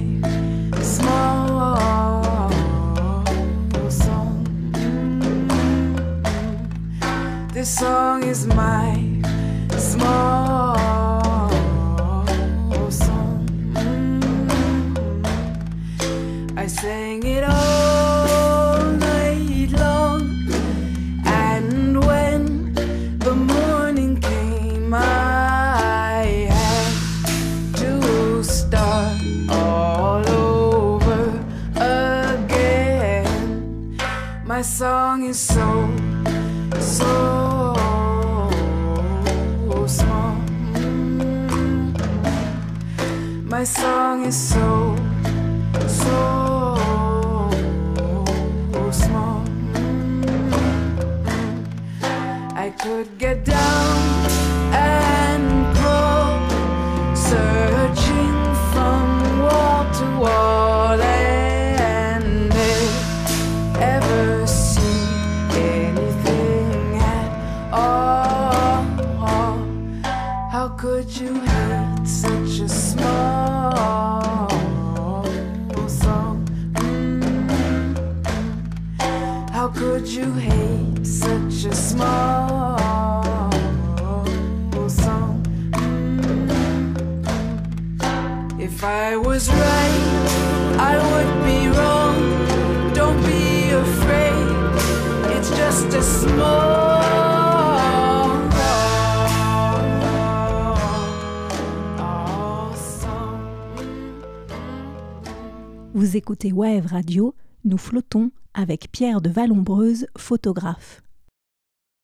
small 0.82 2.50
song. 3.90 4.46
This 7.52 7.78
song 7.78 8.24
is 8.24 8.48
my 8.48 9.01
could 52.82 53.20
get 53.20 53.51
Écoutez 106.14 106.52
Wave 106.52 106.88
Radio, 106.88 107.36
nous 107.64 107.78
flottons 107.78 108.32
avec 108.54 108.92
Pierre 108.92 109.22
de 109.22 109.30
Vallombreuse, 109.30 110.08
photographe. 110.18 111.02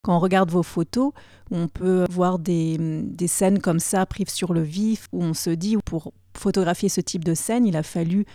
Quand 0.04 0.16
on 0.16 0.20
regarde 0.20 0.50
vos 0.50 0.64
photos, 0.64 1.12
on 1.52 1.68
peut 1.68 2.06
voir 2.10 2.40
des, 2.40 2.78
des 2.78 3.28
scènes 3.28 3.60
comme 3.60 3.80
ça 3.80 4.06
prises 4.06 4.30
sur 4.30 4.54
le 4.54 4.62
vif, 4.62 5.08
où 5.12 5.24
on 5.24 5.34
se 5.34 5.50
dit, 5.50 5.76
pour 5.84 6.14
photographier 6.38 6.88
ce 6.88 7.02
type 7.02 7.26
de 7.26 7.34
scène, 7.34 7.66
il 7.66 7.76
a 7.76 7.84
fallu 7.84 8.26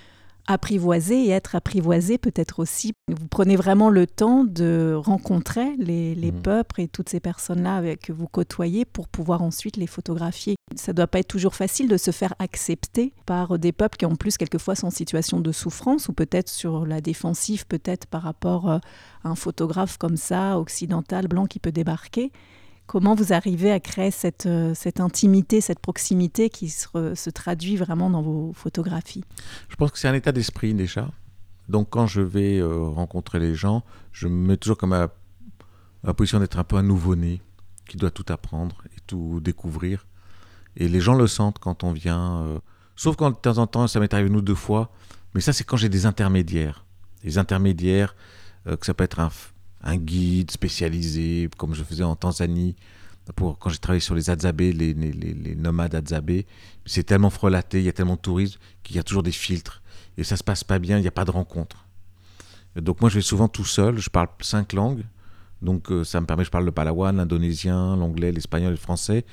apprivoiser 0.46 1.26
et 1.26 1.30
être 1.30 1.54
apprivoisé 1.54 2.18
peut-être 2.18 2.58
aussi. 2.58 2.92
Vous 3.08 3.28
prenez 3.28 3.56
vraiment 3.56 3.90
le 3.90 4.06
temps 4.06 4.44
de 4.44 4.94
rencontrer 4.96 5.76
les, 5.78 6.14
les 6.14 6.32
Mhm. 6.32 6.42
peuples 6.42 6.80
et 6.80 6.88
toutes 6.88 7.08
ces 7.08 7.20
personnes-là 7.20 7.96
que 7.96 8.12
vous 8.12 8.26
côtoyez 8.26 8.84
pour 8.84 9.08
pouvoir 9.08 9.42
ensuite 9.42 9.76
les 9.76 9.86
photographier. 9.86 10.56
Ça 10.76 10.92
ne 10.92 10.96
doit 10.96 11.06
pas 11.06 11.20
être 11.20 11.28
toujours 11.28 11.54
facile 11.54 11.88
de 11.88 11.96
se 11.96 12.10
faire 12.10 12.34
accepter 12.38 13.12
par 13.26 13.58
des 13.58 13.72
peuples 13.72 13.96
qui 13.96 14.06
en 14.06 14.16
plus 14.16 14.36
quelquefois 14.36 14.74
sont 14.74 14.88
en 14.88 14.90
situation 14.90 15.40
de 15.40 15.52
souffrance 15.52 16.08
ou 16.08 16.12
peut-être 16.12 16.48
sur 16.48 16.86
la 16.86 17.00
défensive, 17.00 17.66
peut-être 17.66 18.06
par 18.06 18.22
rapport 18.22 18.70
euh, 18.70 18.78
à 19.24 19.28
un 19.28 19.34
photographe 19.34 19.98
comme 19.98 20.16
ça, 20.16 20.58
occidental, 20.58 21.28
blanc 21.28 21.46
qui 21.46 21.58
peut 21.60 21.72
débarquer. 21.72 22.32
Comment 22.86 23.14
vous 23.14 23.32
arrivez 23.32 23.70
à 23.70 23.80
créer 23.80 24.10
cette, 24.10 24.46
euh, 24.46 24.74
intimité, 24.98 25.60
cette 25.60 25.78
proximité 25.78 26.50
qui 26.50 26.68
se, 26.68 27.30
traduit 27.30 27.76
vraiment 27.76 28.10
dans 28.10 28.22
vos 28.22 28.52
photographies? 28.52 29.24
Je 29.68 29.76
pense 29.76 29.90
que 29.92 29.98
c'est 29.98 30.08
un 30.08 30.14
état 30.14 30.32
d'esprit 30.32 30.74
déjà. 30.74 31.10
Donc 31.68 31.88
quand 31.90 32.06
je 32.06 32.20
vais 32.20 32.58
euh, 32.58 32.88
rencontrer 32.88 33.38
les 33.38 33.54
gens, 33.54 33.82
je 34.10 34.28
me 34.28 34.48
mets 34.48 34.56
toujours 34.56 34.76
comme 34.76 34.92
à, 34.92 35.08
la 36.02 36.12
position 36.12 36.40
d'être 36.40 36.58
un 36.58 36.64
peu 36.64 36.76
un 36.76 36.82
nouveau-né 36.82 37.40
qui 37.88 37.96
doit 37.96 38.10
tout 38.10 38.26
apprendre 38.28 38.82
et 38.96 39.00
tout 39.06 39.40
découvrir. 39.40 40.06
Et 40.76 40.88
les 40.88 41.00
gens 41.00 41.14
le 41.14 41.26
sentent 41.26 41.58
quand 41.58 41.84
on 41.84 41.92
vient. 41.92 42.42
euh, 42.42 42.58
sauf 42.96 43.16
quand 43.16 43.30
de 43.30 43.36
temps 43.36 43.58
en 43.58 43.66
temps, 43.66 43.86
ça 43.86 44.00
m'est 44.00 44.12
arrivé 44.12 44.28
une 44.28 44.36
ou 44.36 44.42
deux 44.42 44.54
fois. 44.54 44.90
Mais 45.34 45.40
ça, 45.40 45.52
c'est 45.52 45.64
quand 45.64 45.76
j'ai 45.76 45.88
des 45.88 46.04
intermédiaires. 46.04 46.84
Les 47.24 47.38
intermédiaires, 47.38 48.14
que 48.66 48.84
ça 48.86 48.94
peut 48.94 49.04
être 49.04 49.18
un, 49.18 49.30
un 49.82 49.96
guide 49.96 50.50
spécialisé, 50.50 51.48
comme 51.56 51.74
je 51.74 51.82
faisais 51.82 52.04
en 52.04 52.16
Tanzanie, 52.16 52.76
pour, 53.36 53.58
quand 53.58 53.70
j'ai 53.70 53.78
travaillé 53.78 54.00
sur 54.00 54.14
les 54.14 54.30
Adzabé, 54.30 54.72
les, 54.72 55.54
nomades 55.56 55.94
Adzabé. 55.94 56.46
C'est 56.86 57.04
tellement 57.04 57.30
frelaté, 57.30 57.78
il 57.78 57.84
y 57.84 57.88
a 57.88 57.92
tellement 57.92 58.16
de 58.16 58.20
tourisme 58.20 58.58
qu'il 58.82 58.96
y 58.96 58.98
a 58.98 59.02
toujours 59.02 59.22
des 59.22 59.32
filtres. 59.32 59.82
Et 60.16 60.24
ça 60.24 60.36
se 60.36 60.44
passe 60.44 60.64
pas 60.64 60.78
bien, 60.78 60.98
il 60.98 61.02
n'y 61.02 61.08
a 61.08 61.12
pas 61.12 61.24
de 61.24 61.30
rencontre. 61.30 61.86
Donc 62.76 63.00
moi, 63.00 63.10
je 63.10 63.16
vais 63.16 63.22
souvent 63.22 63.48
tout 63.48 63.64
seul, 63.64 63.98
je 63.98 64.10
parle 64.10 64.28
cinq 64.40 64.72
langues. 64.72 65.04
Donc 65.60 65.92
euh, 65.92 66.04
ça 66.04 66.20
me 66.20 66.26
permet, 66.26 66.44
je 66.44 66.50
parle 66.50 66.64
le 66.64 66.72
palawan, 66.72 67.16
l'indonésien, 67.16 67.96
l'anglais, 67.96 68.32
l'espagnol, 68.32 68.72
le 68.72 68.76
français. 68.76 69.24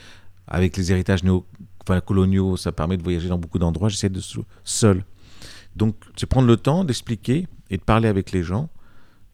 Avec 0.48 0.78
les 0.78 0.92
héritages 0.92 1.24
néo, 1.24 1.46
enfin, 1.82 2.00
coloniaux, 2.02 2.58
ça 2.58 2.72
permet 2.72 2.98
de 2.98 3.04
voyager 3.04 3.30
dans 3.30 3.38
beaucoup 3.38 3.60
d'endroits. 3.60 3.90
J'essaie 3.90 4.10
de 4.10 4.22
seul. 4.64 5.04
Donc 5.76 5.96
c'est 6.16 6.28
prendre 6.28 6.48
le 6.48 6.58
temps 6.58 6.84
d'expliquer 6.84 7.48
et 7.70 7.78
de 7.78 7.84
parler 7.84 8.08
avec 8.08 8.32
les 8.32 8.44
gens 8.44 8.70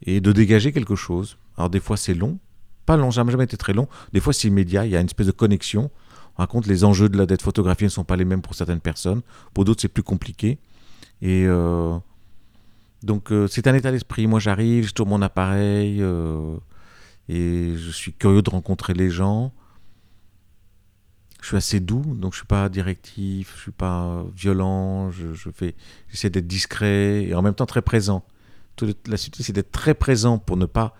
et 0.05 0.21
de 0.21 0.31
dégager 0.31 0.71
quelque 0.71 0.95
chose. 0.95 1.37
Alors 1.57 1.69
des 1.69 1.79
fois 1.79 1.97
c'est 1.97 2.13
long, 2.13 2.39
pas 2.85 2.97
long, 2.97 3.11
jamais 3.11 3.31
jamais 3.31 3.45
été 3.45 3.57
très 3.57 3.73
long. 3.73 3.87
Des 4.13 4.19
fois 4.19 4.33
c'est 4.33 4.47
immédiat, 4.47 4.85
il 4.85 4.91
y 4.91 4.95
a 4.95 4.99
une 4.99 5.07
espèce 5.07 5.27
de 5.27 5.31
connexion. 5.31 5.91
On 6.37 6.41
raconte 6.41 6.67
les 6.67 6.83
enjeux 6.83 7.09
de 7.09 7.17
la 7.17 7.25
dette 7.25 7.41
photographiée 7.41 7.87
ne 7.87 7.91
sont 7.91 8.03
pas 8.03 8.15
les 8.15 8.25
mêmes 8.25 8.41
pour 8.41 8.55
certaines 8.55 8.81
personnes. 8.81 9.21
Pour 9.53 9.65
d'autres 9.65 9.81
c'est 9.81 9.87
plus 9.87 10.03
compliqué. 10.03 10.59
Et 11.21 11.45
euh, 11.47 11.97
donc 13.03 13.31
euh, 13.31 13.47
c'est 13.47 13.67
un 13.67 13.73
état 13.73 13.91
d'esprit. 13.91 14.27
Moi 14.27 14.39
j'arrive, 14.39 14.87
je 14.87 14.93
tourne 14.93 15.09
mon 15.09 15.21
appareil 15.21 16.01
euh, 16.01 16.57
et 17.29 17.73
je 17.75 17.91
suis 17.91 18.13
curieux 18.13 18.41
de 18.41 18.49
rencontrer 18.49 18.93
les 18.93 19.09
gens. 19.09 19.53
Je 21.41 21.49
suis 21.49 21.57
assez 21.57 21.79
doux, 21.79 22.15
donc 22.15 22.33
je 22.33 22.39
suis 22.39 22.47
pas 22.47 22.69
directif, 22.69 23.53
je 23.55 23.61
suis 23.61 23.71
pas 23.71 24.25
violent. 24.35 25.11
Je, 25.11 25.27
j'essaie 26.09 26.31
d'être 26.31 26.47
discret 26.47 27.25
et 27.25 27.35
en 27.35 27.43
même 27.43 27.53
temps 27.53 27.67
très 27.67 27.83
présent. 27.83 28.25
La 29.07 29.17
suite, 29.17 29.35
c'est 29.39 29.53
d'être 29.53 29.71
très 29.71 29.93
présent 29.93 30.37
pour 30.37 30.57
ne 30.57 30.65
pas 30.65 30.93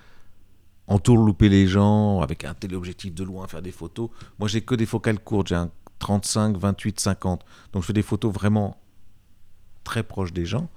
entourlouper 0.88 1.49
les 1.49 1.67
gens 1.67 2.21
avec 2.21 2.43
un 2.43 2.53
téléobjectif 2.53 3.13
de 3.13 3.23
loin, 3.23 3.47
faire 3.47 3.61
des 3.61 3.71
photos. 3.71 4.09
Moi, 4.39 4.47
j'ai 4.47 4.61
que 4.61 4.75
des 4.75 4.85
focales 4.85 5.19
courtes, 5.19 5.47
j'ai 5.47 5.55
un 5.55 5.71
35, 5.99 6.57
28, 6.57 6.99
50. 6.99 7.45
Donc, 7.73 7.81
je 7.81 7.88
fais 7.88 7.93
des 7.93 8.01
photos 8.01 8.33
vraiment 8.33 8.77
très 9.83 10.03
proches 10.03 10.33
des 10.33 10.45
gens. 10.45 10.69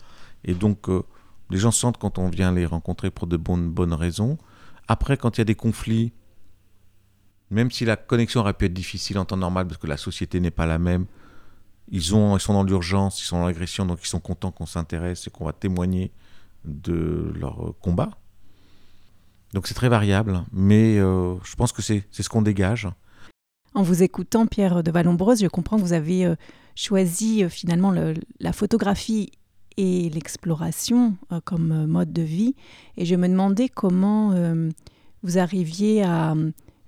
Et 0.45 0.55
donc, 0.55 0.89
euh, 0.89 1.03
les 1.51 1.59
gens 1.59 1.71
sentent 1.71 1.99
quand 1.99 2.19
on 2.19 2.29
vient 2.29 2.53
les 2.53 2.67
rencontrer 2.67 3.11
pour 3.11 3.27
de 3.27 3.37
bonnes, 3.37 3.71
bonnes 3.71 3.95
raisons. 3.95 4.39
Après, 4.87 5.17
quand 5.17 5.37
il 5.37 5.41
y 5.41 5.43
a 5.43 5.45
des 5.45 5.55
conflits, 5.55 6.13
même 7.51 7.71
si 7.71 7.85
la 7.85 7.97
connexion 7.97 8.41
aurait 8.41 8.55
pu 8.55 8.67
être 8.67 8.75
difficile 8.75 9.19
en 9.19 9.25
temps 9.25 9.37
normal 9.37 9.67
parce 9.67 9.79
que 9.79 9.87
la 9.87 9.97
société 9.97 10.41
n'est 10.41 10.51
pas 10.51 10.67
la 10.67 10.79
même, 10.79 11.07
ils, 11.91 12.15
ont, 12.15 12.37
ils 12.37 12.41
sont 12.41 12.53
dans 12.53 12.63
l'urgence, 12.63 13.21
ils 13.23 13.25
sont 13.25 13.39
dans 13.39 13.47
l'agression, 13.47 13.87
donc 13.87 14.01
ils 14.03 14.09
sont 14.09 14.21
contents 14.21 14.51
qu'on 14.51 14.67
s'intéresse 14.67 15.27
et 15.27 15.31
qu'on 15.31 15.47
va 15.47 15.53
témoigner 15.53 16.13
de 16.69 17.33
leur 17.35 17.75
combat. 17.81 18.11
Donc 19.55 19.67
c'est 19.67 19.75
très 19.75 19.89
variable, 19.89 20.45
mais 20.53 20.99
euh, 20.99 21.35
je 21.43 21.57
pense 21.57 21.73
que 21.73 21.83
c'est 21.83 22.05
ce 22.13 22.29
qu'on 22.29 22.43
dégage. 22.43 22.89
En 23.75 23.83
vous 23.83 24.03
écoutant, 24.03 24.47
Pierre 24.47 24.83
de 24.83 24.91
Vallombreuse, 24.91 25.41
je 25.41 25.47
comprends 25.47 25.77
que 25.77 25.83
vous 25.83 25.93
avez 25.95 26.27
euh, 26.27 26.35
choisi 26.75 27.43
euh, 27.45 27.49
finalement 27.49 27.91
le- 27.91 28.15
la 28.41 28.53
photographie 28.53 29.31
et 29.77 30.11
l'exploration 30.11 31.17
comme 31.45 31.87
mode 31.87 32.13
de 32.13 32.23
vie. 32.23 32.57
Et 32.97 33.05
je 33.05 33.15
me 33.15 33.29
demandais 33.29 33.69
comment 33.69 34.35
vous 35.23 35.39
arriviez 35.39 36.03
à 36.03 36.35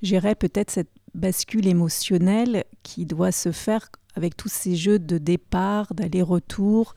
gérer 0.03 0.35
peut-être 0.35 0.73
cette 0.73 0.90
bascule 1.14 1.69
émotionnelle 1.69 2.64
qui 2.83 3.07
doit 3.07 3.31
se 3.31 3.53
faire 3.53 3.90
avec 4.16 4.37
tous 4.37 4.49
ces 4.49 4.75
jeux 4.75 4.99
de 4.99 5.19
départ, 5.19 5.95
d'aller-retour, 5.95 6.97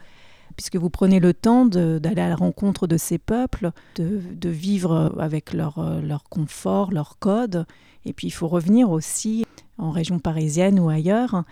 puisque 0.56 0.76
vous 0.76 0.90
prenez 0.90 1.20
le 1.20 1.34
temps 1.34 1.66
d'aller 1.66 2.22
à 2.22 2.30
la 2.30 2.36
rencontre 2.36 2.88
de 2.88 2.98
ces 2.98 3.18
peuples, 3.18 3.72
de, 3.96 4.22
de 4.32 4.50
vivre 4.50 5.14
avec 5.20 5.54
leur, 5.54 5.80
euh, 5.80 6.02
leur 6.02 6.24
confort, 6.26 6.92
leur 6.92 7.18
code. 7.20 7.66
Et 8.06 8.14
puis 8.14 8.28
il 8.28 8.32
faut 8.32 8.48
revenir 8.48 8.90
aussi 8.92 9.46
en 9.78 9.92
région 9.92 10.20
parisienne 10.20 10.80
ou 10.80 10.90
ailleurs. 10.90 11.44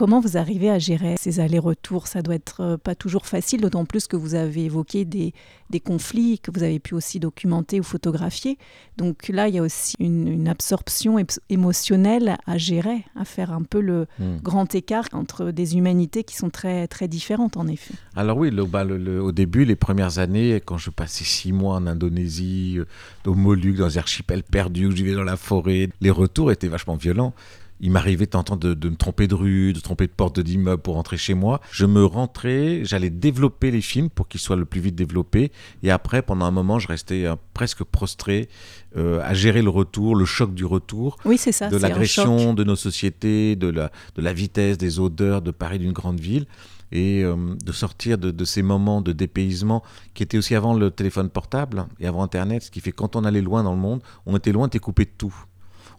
Comment 0.00 0.20
vous 0.20 0.38
arrivez 0.38 0.70
à 0.70 0.78
gérer 0.78 1.16
ces 1.18 1.40
allers-retours? 1.40 2.06
Ça 2.06 2.22
doit 2.22 2.34
être 2.34 2.62
euh, 2.62 2.76
pas 2.78 2.94
toujours 2.94 3.26
facile, 3.26 3.60
d'autant 3.60 3.84
plus 3.84 4.06
que 4.06 4.16
vous 4.16 4.34
avez 4.34 4.64
évoqué 4.64 5.04
des, 5.04 5.34
des 5.68 5.78
conflits 5.78 6.38
que 6.38 6.50
vous 6.50 6.62
avez 6.62 6.78
pu 6.78 6.94
aussi 6.94 7.20
documenter 7.20 7.78
ou 7.80 7.82
photographier. 7.82 8.56
Donc 8.96 9.28
là, 9.28 9.48
il 9.48 9.56
y 9.56 9.58
a 9.58 9.62
aussi 9.62 9.96
une, 10.00 10.26
une 10.26 10.48
absorption 10.48 11.18
émotionnelle 11.50 12.38
à 12.46 12.56
gérer, 12.56 13.04
à 13.14 13.26
faire 13.26 13.52
un 13.52 13.62
peu 13.62 13.82
le 13.82 14.06
Hmm. 14.18 14.38
grand 14.42 14.74
écart 14.74 15.04
entre 15.12 15.50
des 15.50 15.76
humanités 15.76 16.24
qui 16.24 16.34
sont 16.34 16.48
très, 16.48 16.86
très 16.88 17.06
différentes, 17.06 17.58
en 17.58 17.66
effet. 17.66 17.92
Alors 18.16 18.38
oui, 18.38 18.50
le- 18.50 18.64
bah, 18.64 18.84
le- 18.84 18.96
le- 18.96 19.22
au 19.22 19.32
début, 19.32 19.66
les 19.66 19.76
premières 19.76 20.18
années, 20.18 20.62
quand 20.64 20.78
je 20.78 20.88
passais 20.88 21.24
six 21.24 21.52
mois 21.52 21.74
en 21.76 21.86
Indonésie, 21.86 22.76
euh, 22.78 22.86
aux 23.30 23.34
Moluques, 23.34 23.76
dans 23.76 23.88
les 23.88 23.98
archipels 23.98 24.44
perdus, 24.44 24.86
où 24.86 24.90
je 24.92 24.96
vivais 24.96 25.12
dans 25.14 25.24
la 25.24 25.36
forêt, 25.36 25.90
les 26.00 26.10
retours 26.10 26.50
étaient 26.52 26.68
vachement 26.68 26.96
violents. 26.96 27.34
Il 27.80 27.90
m'arrivait 27.90 28.26
temps 28.26 28.42
de, 28.42 28.74
de 28.74 28.88
me 28.88 28.96
tromper 28.96 29.26
de 29.26 29.34
rue, 29.34 29.72
de 29.72 29.80
tromper 29.80 30.06
de 30.06 30.12
porte 30.12 30.38
d'immeuble 30.38 30.82
pour 30.82 30.94
rentrer 30.94 31.16
chez 31.16 31.34
moi. 31.34 31.60
Je 31.72 31.86
me 31.86 32.04
rentrais, 32.04 32.84
j'allais 32.84 33.10
développer 33.10 33.70
les 33.70 33.80
films 33.80 34.10
pour 34.10 34.28
qu'ils 34.28 34.40
soient 34.40 34.56
le 34.56 34.64
plus 34.66 34.80
vite 34.80 34.94
développés. 34.94 35.50
Et 35.82 35.90
après, 35.90 36.22
pendant 36.22 36.44
un 36.44 36.50
moment, 36.50 36.78
je 36.78 36.88
restais 36.88 37.24
euh, 37.24 37.36
presque 37.54 37.82
prostré 37.84 38.48
euh, 38.96 39.20
à 39.24 39.34
gérer 39.34 39.62
le 39.62 39.70
retour, 39.70 40.14
le 40.14 40.24
choc 40.26 40.54
du 40.54 40.64
retour 40.64 41.16
Oui, 41.24 41.38
c'est 41.38 41.52
ça. 41.52 41.68
de 41.68 41.76
l'agression 41.78 42.54
de 42.54 42.64
nos 42.64 42.76
sociétés, 42.76 43.56
de 43.56 43.68
la, 43.68 43.90
de 44.14 44.22
la 44.22 44.32
vitesse, 44.32 44.76
des 44.78 45.00
odeurs 45.00 45.40
de 45.42 45.50
Paris 45.50 45.78
d'une 45.78 45.92
grande 45.92 46.20
ville, 46.20 46.46
et 46.92 47.22
euh, 47.22 47.36
de 47.64 47.72
sortir 47.72 48.18
de, 48.18 48.30
de 48.32 48.44
ces 48.44 48.62
moments 48.62 49.00
de 49.00 49.12
dépaysement 49.12 49.82
qui 50.12 50.22
étaient 50.24 50.38
aussi 50.38 50.54
avant 50.56 50.74
le 50.74 50.90
téléphone 50.90 51.30
portable 51.30 51.86
et 52.00 52.06
avant 52.06 52.22
Internet, 52.24 52.64
ce 52.64 52.70
qui 52.70 52.80
fait 52.80 52.90
que 52.90 52.96
quand 52.96 53.14
on 53.16 53.24
allait 53.24 53.42
loin 53.42 53.62
dans 53.62 53.74
le 53.74 53.80
monde, 53.80 54.02
on 54.26 54.36
était 54.36 54.52
loin, 54.52 54.68
t'es 54.68 54.80
coupé 54.80 55.04
de 55.04 55.10
tout. 55.16 55.34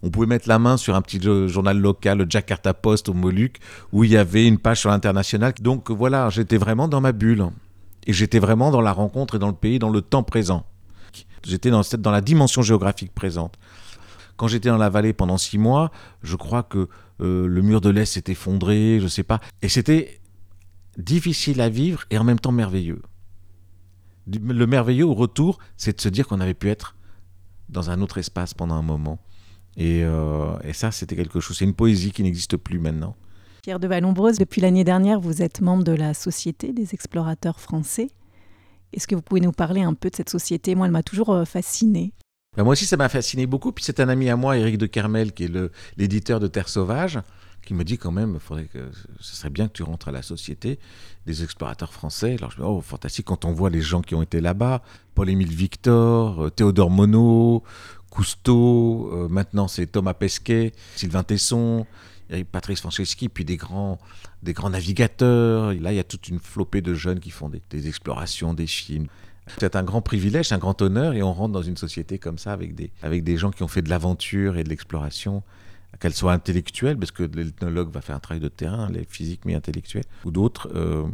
On 0.04 0.10
pouvait 0.10 0.28
mettre 0.28 0.48
la 0.48 0.60
main 0.60 0.78
sur 0.78 0.96
un 0.96 1.02
petit 1.02 1.22
jo- 1.22 1.48
journal 1.48 1.78
local, 1.80 2.20
le 2.20 2.26
Jakarta 2.28 2.74
Post 2.74 3.10
au 3.10 3.14
Moluques, 3.14 3.60
où 3.92 4.04
il 4.04 4.12
y 4.12 4.18
avait 4.18 4.48
une 4.48 4.58
page 4.58 4.80
sur 4.80 4.90
l'international. 4.90 5.54
Donc 5.62 5.92
voilà, 5.92 6.30
j'étais 6.30 6.58
vraiment 6.58 6.88
dans 6.88 7.02
ma 7.02 7.12
bulle. 7.12 7.46
Et 8.08 8.14
j'étais 8.14 8.40
vraiment 8.40 8.72
dans 8.72 8.82
la 8.82 8.94
rencontre 8.94 9.36
et 9.36 9.40
dans 9.40 9.50
le 9.50 9.54
pays, 9.54 9.78
dans 9.78 9.92
le 9.92 10.02
temps 10.02 10.24
présent. 10.24 10.66
J'étais 11.44 11.70
dans, 11.72 12.12
la 12.12 12.22
dimension 12.22 12.62
géographique 12.62 13.14
présente. 13.14 13.58
Quand 14.38 14.48
j'étais 14.48 14.70
dans 14.70 14.78
la 14.78 14.90
vallée 14.90 15.14
pendant 15.14 15.38
six 15.38 15.58
mois, 15.58 15.92
je 16.24 16.36
crois 16.36 16.64
que 16.64 16.88
euh, 17.22 17.48
le 17.48 17.62
mur 17.62 17.82
de 17.82 17.90
l'Est 17.90 18.06
s'est 18.06 18.24
effondré, 18.28 19.00
je 19.00 19.08
sais 19.08 19.24
pas. 19.24 19.40
Et 19.62 19.70
c'était 19.70 20.20
difficile 20.98 21.62
à 21.62 21.70
vivre 21.70 22.04
et 22.10 22.18
en 22.18 22.24
même 22.24 22.40
temps 22.40 22.52
merveilleux. 22.52 23.02
Le 24.28 24.66
merveilleux 24.66 25.06
au 25.06 25.14
retour, 25.14 25.60
c'est 25.78 25.96
de 25.96 26.02
se 26.02 26.10
dire 26.10 26.28
qu'on 26.28 26.40
avait 26.40 26.54
pu 26.54 26.70
être 26.70 26.96
dans 27.70 27.90
un 27.90 28.02
autre 28.02 28.18
espace 28.18 28.54
pendant 28.54 28.76
un 28.76 28.82
moment. 28.82 29.20
Et, 29.78 30.04
euh, 30.04 30.58
et 30.64 30.74
ça, 30.74 30.92
c'était 30.92 31.16
quelque 31.16 31.40
chose. 31.40 31.58
C'est 31.58 31.66
une 31.66 31.74
poésie 31.74 32.12
qui 32.12 32.24
n'existe 32.24 32.58
plus 32.58 32.80
maintenant. 32.80 33.16
Pierre 33.62 33.80
de 33.80 33.88
Vallombreuse, 33.88 34.38
depuis 34.38 34.60
l'année 34.62 34.84
dernière, 34.84 35.20
vous 35.20 35.42
êtes 35.42 35.62
membre 35.62 35.84
de 35.84 35.92
la 35.92 36.14
Société 36.14 36.74
des 36.74 36.94
explorateurs 36.94 37.60
français. 37.60 38.08
Est-ce 38.94 39.08
que 39.08 39.16
vous 39.16 39.22
pouvez 39.22 39.42
nous 39.42 39.52
parler 39.52 39.82
un 39.82 39.94
peu 39.94 40.10
de 40.10 40.16
cette 40.16 40.30
société? 40.30 40.76
Moi, 40.76 40.88
elle 40.88 40.92
m'a 40.92 41.04
toujours 41.04 41.30
euh, 41.30 41.46
fascinée. 41.46 42.14
Ben, 42.58 42.64
moi 42.64 42.74
aussi, 42.74 42.86
ça 42.86 42.98
m'a 42.98 43.08
fasciné 43.08 43.46
beaucoup. 43.46 43.72
Puis 43.72 43.86
c'est 43.86 44.00
un 44.00 44.10
ami 44.10 44.30
à 44.30 44.36
moi, 44.36 44.58
Éric 44.58 44.78
de 44.78 44.86
Kermel, 44.86 45.32
qui 45.32 45.46
est 45.46 45.72
l'éditeur 45.96 46.42
de 46.42 46.48
Terre 46.48 46.68
Sauvage, 46.68 47.20
qui 47.66 47.74
me 47.74 47.84
dit 47.84 47.98
quand 47.98 48.12
même, 48.12 48.40
faudrait 48.40 48.66
que 48.66 48.90
ce 49.20 49.36
serait 49.36 49.50
bien 49.50 49.68
que 49.68 49.74
tu 49.74 49.84
rentres 49.84 50.10
à 50.10 50.12
la 50.12 50.22
société 50.22 50.80
des 51.26 51.44
explorateurs 51.44 51.94
français. 51.94 52.36
Alors 52.38 52.52
je 52.52 52.58
me 52.58 52.64
dis, 52.64 52.70
oh, 52.70 52.82
fantastique, 52.82 53.28
quand 53.28 53.46
on 53.46 53.54
voit 53.54 53.70
les 53.70 53.82
gens 53.82 54.02
qui 54.02 54.16
ont 54.16 54.22
été 54.22 54.42
là-bas, 54.42 54.82
Paul-Émile 55.16 55.54
Victor, 55.54 56.46
euh, 56.46 56.50
Théodore 56.50 56.90
Monod, 56.90 57.62
Cousteau, 58.12 59.10
euh, 59.12 59.28
maintenant 59.28 59.68
c'est 59.68 59.88
Thomas 59.88 60.14
Pesquet, 60.14 60.74
Sylvain 60.96 61.24
Tesson, 61.24 61.88
Patrice 62.52 62.82
Franceschi, 62.82 63.28
puis 63.28 63.44
des 63.44 63.58
grands, 63.58 64.00
des 64.44 64.54
grands 64.54 64.70
navigateurs. 64.70 65.74
Là, 65.74 65.92
il 65.92 65.96
y 65.96 66.00
a 66.00 66.04
toute 66.04 66.30
une 66.30 66.40
flopée 66.40 66.82
de 66.82 66.94
jeunes 66.94 67.20
qui 67.20 67.30
font 67.30 67.50
des, 67.50 67.62
des 67.70 67.88
explorations, 67.88 68.54
des 68.54 68.68
films. 68.68 69.08
C'est 69.60 69.76
un 69.76 69.84
grand 69.84 70.02
privilège, 70.02 70.52
un 70.52 70.58
grand 70.58 70.82
honneur, 70.82 71.14
et 71.14 71.24
on 71.24 71.34
rentre 71.34 71.52
dans 71.52 71.62
une 71.62 71.78
société 71.78 72.20
comme 72.20 72.38
ça 72.38 72.54
avec 72.54 72.76
des, 72.76 72.92
avec 73.02 73.24
des 73.24 73.38
gens 73.38 73.52
qui 73.52 73.64
ont 73.64 73.68
fait 73.68 73.82
de 73.82 73.90
l'aventure 73.90 74.58
et 74.58 74.64
de 74.64 74.70
l'exploration, 74.70 75.44
qu'elle 76.00 76.14
soit 76.14 76.32
intellectuelle, 76.32 76.98
parce 76.98 77.12
que 77.12 77.24
l'ethnologue 77.24 77.92
va 77.92 78.02
faire 78.02 78.16
un 78.16 78.20
travail 78.20 78.40
de 78.40 78.48
terrain, 78.48 78.90
les 78.90 79.04
physiques 79.04 79.42
mais 79.46 79.56
intellectuels, 79.56 80.06
ou 80.24 80.32
d'autres, 80.32 80.70
euh, 80.74 81.06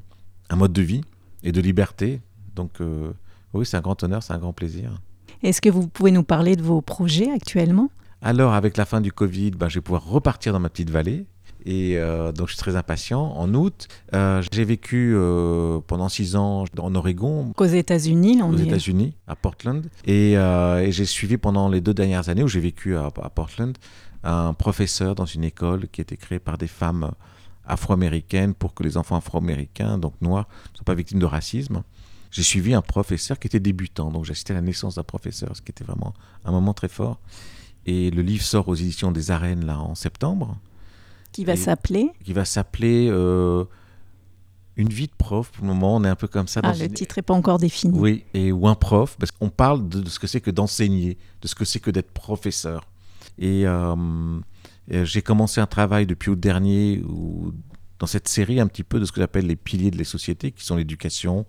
un 0.50 0.56
mode 0.56 0.74
de 0.74 0.82
vie 0.82 1.02
et 1.44 1.52
de 1.52 1.62
liberté. 1.62 2.22
Donc 2.56 2.80
euh, 2.80 3.12
oui, 3.54 3.66
c'est 3.66 3.78
un 3.78 3.82
grand 3.82 4.02
honneur, 4.04 4.22
c'est 4.22 4.34
un 4.34 4.40
grand 4.40 4.54
plaisir. 4.54 5.02
Est-ce 5.44 5.62
que 5.62 5.70
vous 5.70 5.88
pouvez 5.88 6.12
nous 6.12 6.24
parler 6.24 6.56
de 6.56 6.64
vos 6.64 6.82
projets 6.82 7.32
actuellement? 7.32 7.90
Alors, 8.22 8.54
avec 8.54 8.78
la 8.78 8.86
fin 8.86 9.02
du 9.02 9.12
Covid, 9.12 9.52
ben, 9.52 9.70
je 9.70 9.76
vais 9.76 9.82
pouvoir 9.82 10.06
repartir 10.06 10.54
dans 10.54 10.60
ma 10.60 10.70
petite 10.70 10.90
vallée. 10.90 11.26
Et 11.66 11.98
euh, 11.98 12.32
donc, 12.32 12.48
je 12.48 12.54
suis 12.54 12.60
très 12.60 12.76
impatient. 12.76 13.22
En 13.22 13.54
août, 13.54 13.88
euh, 14.14 14.42
j'ai 14.52 14.64
vécu 14.64 15.14
euh, 15.16 15.80
pendant 15.86 16.08
six 16.08 16.36
ans 16.36 16.64
en 16.80 16.96
Oregon, 16.96 17.52
Qu'aux 17.56 17.66
États-Unis, 17.66 18.42
aux 18.42 18.56
États-Unis, 18.56 19.16
à 19.28 19.36
Portland. 19.36 19.86
Et, 20.06 20.34
et 20.34 20.92
j'ai 20.92 21.06
suivi 21.06 21.38
pendant 21.38 21.68
les 21.68 21.82
deux 21.82 21.94
dernières 21.94 22.30
années 22.30 22.44
où 22.44 22.48
j'ai 22.48 22.62
vécu 22.62 22.96
à, 22.96 23.08
à 23.08 23.30
Portland 23.30 23.78
un 24.24 24.54
professeur 24.54 25.16
dans 25.16 25.26
une 25.26 25.44
école 25.44 25.88
qui 25.90 26.02
était 26.02 26.18
créée 26.18 26.40
par 26.40 26.58
des 26.58 26.68
femmes 26.68 27.12
afro-américaines 27.66 28.54
pour 28.54 28.74
que 28.74 28.84
les 28.84 28.98
enfants 28.98 29.18
afro-américains, 29.18 29.98
donc 29.98 30.14
noirs, 30.22 30.48
ne 30.72 30.78
soient 30.78 30.86
pas 30.86 30.96
victimes 30.96 31.20
de 31.20 31.26
racisme. 31.26 31.84
J'ai 32.32 32.44
suivi 32.44 32.74
un 32.74 32.82
professeur 32.82 33.40
qui 33.40 33.48
était 33.48 33.60
débutant, 33.60 34.12
donc 34.12 34.26
j'ai 34.26 34.32
assisté 34.32 34.54
à 34.54 34.56
la 34.56 34.62
naissance 34.62 34.96
d'un 34.96 35.04
professeur, 35.04 35.56
ce 35.56 35.62
qui 35.62 35.72
était 35.72 35.84
vraiment 35.84 36.14
un 36.46 36.52
moment 36.52 36.74
très 36.74 36.90
fort. 36.90 37.20
Et 37.86 38.12
le 38.12 38.22
livre 38.22 38.44
sort 38.44 38.68
aux 38.68 38.76
éditions 38.76 39.12
des 39.12 39.32
Arènes 39.32 39.66
là 39.66 39.80
en 39.80 39.96
septembre, 39.96 40.58
qui 41.32 41.46
va 41.46 41.54
Et- 41.54 41.58
s'appeler? 41.58 42.10
qui 42.24 42.34
va 42.34 42.46
s'appeler 42.46 43.08
euh, 43.10 43.64
Une 44.76 44.90
vie 44.90 45.08
de 45.08 45.14
prof. 45.18 45.50
Pour 45.52 45.66
le 45.66 45.74
moment, 45.74 45.96
on 45.96 46.04
est 46.04 46.08
un 46.08 46.16
peu 46.16 46.28
comme 46.28 46.48
ça. 46.48 46.60
Ah, 46.64 46.72
dans 46.72 46.78
le 46.78 46.86
une- 46.86 46.94
titre 46.94 47.16
n'est 47.18 47.24
pas 47.24 47.34
encore 47.34 47.58
défini. 47.58 47.98
oui, 47.98 48.26
et 48.36 48.52
ou 48.52 48.68
un 48.68 48.76
prof, 48.76 49.16
parce 49.20 49.32
qu'on 49.32 49.50
parle 49.50 49.90
de, 49.90 50.02
de 50.02 50.10
ce 50.10 50.20
que 50.20 50.28
c'est 50.28 50.40
que 50.42 50.52
d'enseigner, 50.52 51.18
de 51.42 51.48
ce 51.48 51.56
que 51.56 51.66
c'est 51.66 51.80
que 51.80 51.90
d'être 51.90 52.12
professeur. 52.12 52.86
Et 53.40 53.66
euh, 53.66 53.96
euh, 54.92 55.04
j'ai 55.06 55.24
commencé 55.24 55.60
un 55.62 55.66
travail 55.66 56.06
depuis 56.06 56.30
août 56.30 56.40
dernier 56.40 57.02
où, 57.08 57.54
dans 57.98 58.06
cette 58.06 58.28
série 58.28 58.60
un 58.60 58.68
petit 58.68 58.84
peu 58.84 59.00
de 59.00 59.06
ce 59.06 59.12
que 59.12 59.20
j'appelle 59.20 59.48
les 59.48 59.56
piliers 59.56 59.90
de 59.90 59.98
la 59.98 60.04
société, 60.04 60.52
qui 60.52 60.64
sont 60.64 60.76
l'éducation, 60.76 61.48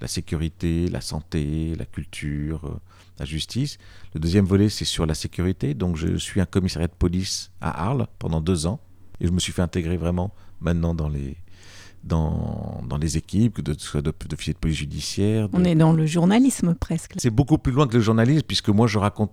la 0.00 0.08
sécurité, 0.08 0.88
la 0.88 1.00
santé, 1.00 1.74
la 1.76 1.84
culture, 1.84 2.64
euh, 2.66 2.76
la 3.18 3.24
justice. 3.24 3.78
Le 4.14 4.20
deuxième 4.20 4.44
volet, 4.44 4.68
c'est 4.68 4.84
sur 4.84 5.06
la 5.06 5.14
sécurité. 5.14 5.74
Donc 5.74 5.96
je 5.96 6.16
suis 6.16 6.40
un 6.40 6.46
commissariat 6.46 6.88
de 6.88 6.92
police 6.98 7.50
à 7.60 7.86
Arles 7.86 8.06
pendant 8.18 8.40
deux 8.40 8.66
ans. 8.66 8.80
Et 9.20 9.26
je 9.26 9.32
me 9.32 9.40
suis 9.40 9.52
fait 9.52 9.62
intégrer 9.62 9.96
vraiment 9.96 10.32
maintenant 10.60 10.94
dans 10.94 11.08
les, 11.08 11.36
dans, 12.04 12.82
dans 12.88 12.96
les 12.98 13.16
équipes, 13.16 13.60
de, 13.60 13.72
de, 13.74 14.00
de, 14.00 14.12
d'officiers 14.28 14.52
de 14.54 14.58
police 14.58 14.76
judiciaire. 14.76 15.48
de- 15.48 15.56
On 15.56 15.64
est 15.64 15.74
dans 15.74 15.92
le 15.92 16.06
journalisme 16.06 16.74
presque. 16.74 17.14
c'est 17.18 17.30
beaucoup 17.30 17.58
plus 17.58 17.72
loin 17.72 17.86
que 17.88 17.96
le 17.96 18.02
journalisme, 18.02 18.42
puisque 18.46 18.68
moi, 18.68 18.86
je 18.86 18.98
raconte 18.98 19.32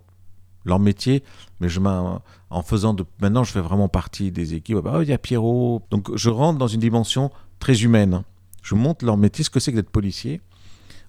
leur 0.63 0.80
métier, 0.80 1.23
mais 1.60 1.69
je 1.69 1.80
en 1.80 2.62
faisant 2.63 2.95
de... 2.95 3.06
Maintenant, 3.21 3.43
je 3.43 3.51
fais 3.51 3.62
vraiment 3.62 3.88
partie 3.88 4.32
des 4.32 4.56
équipes. 4.56 4.80
Ah, 4.88 4.99
il 5.04 5.08
y 5.10 5.13
a 5.13 5.19
Pierrot. 5.19 5.84
Donc, 5.91 6.15
je 6.15 6.32
rentre 6.32 6.58
dans 6.58 6.67
une 6.67 6.80
dimension 6.80 7.30
très 7.60 7.84
humaine. 7.84 8.23
Je 8.63 8.73
montre 8.73 9.06
leur 9.06 9.17
métier, 9.17 9.43
ce 9.43 9.51
que 9.51 9.60
c'est 9.60 9.71
que 9.71 9.75
d'être 9.75 9.91
policier, 9.91 10.41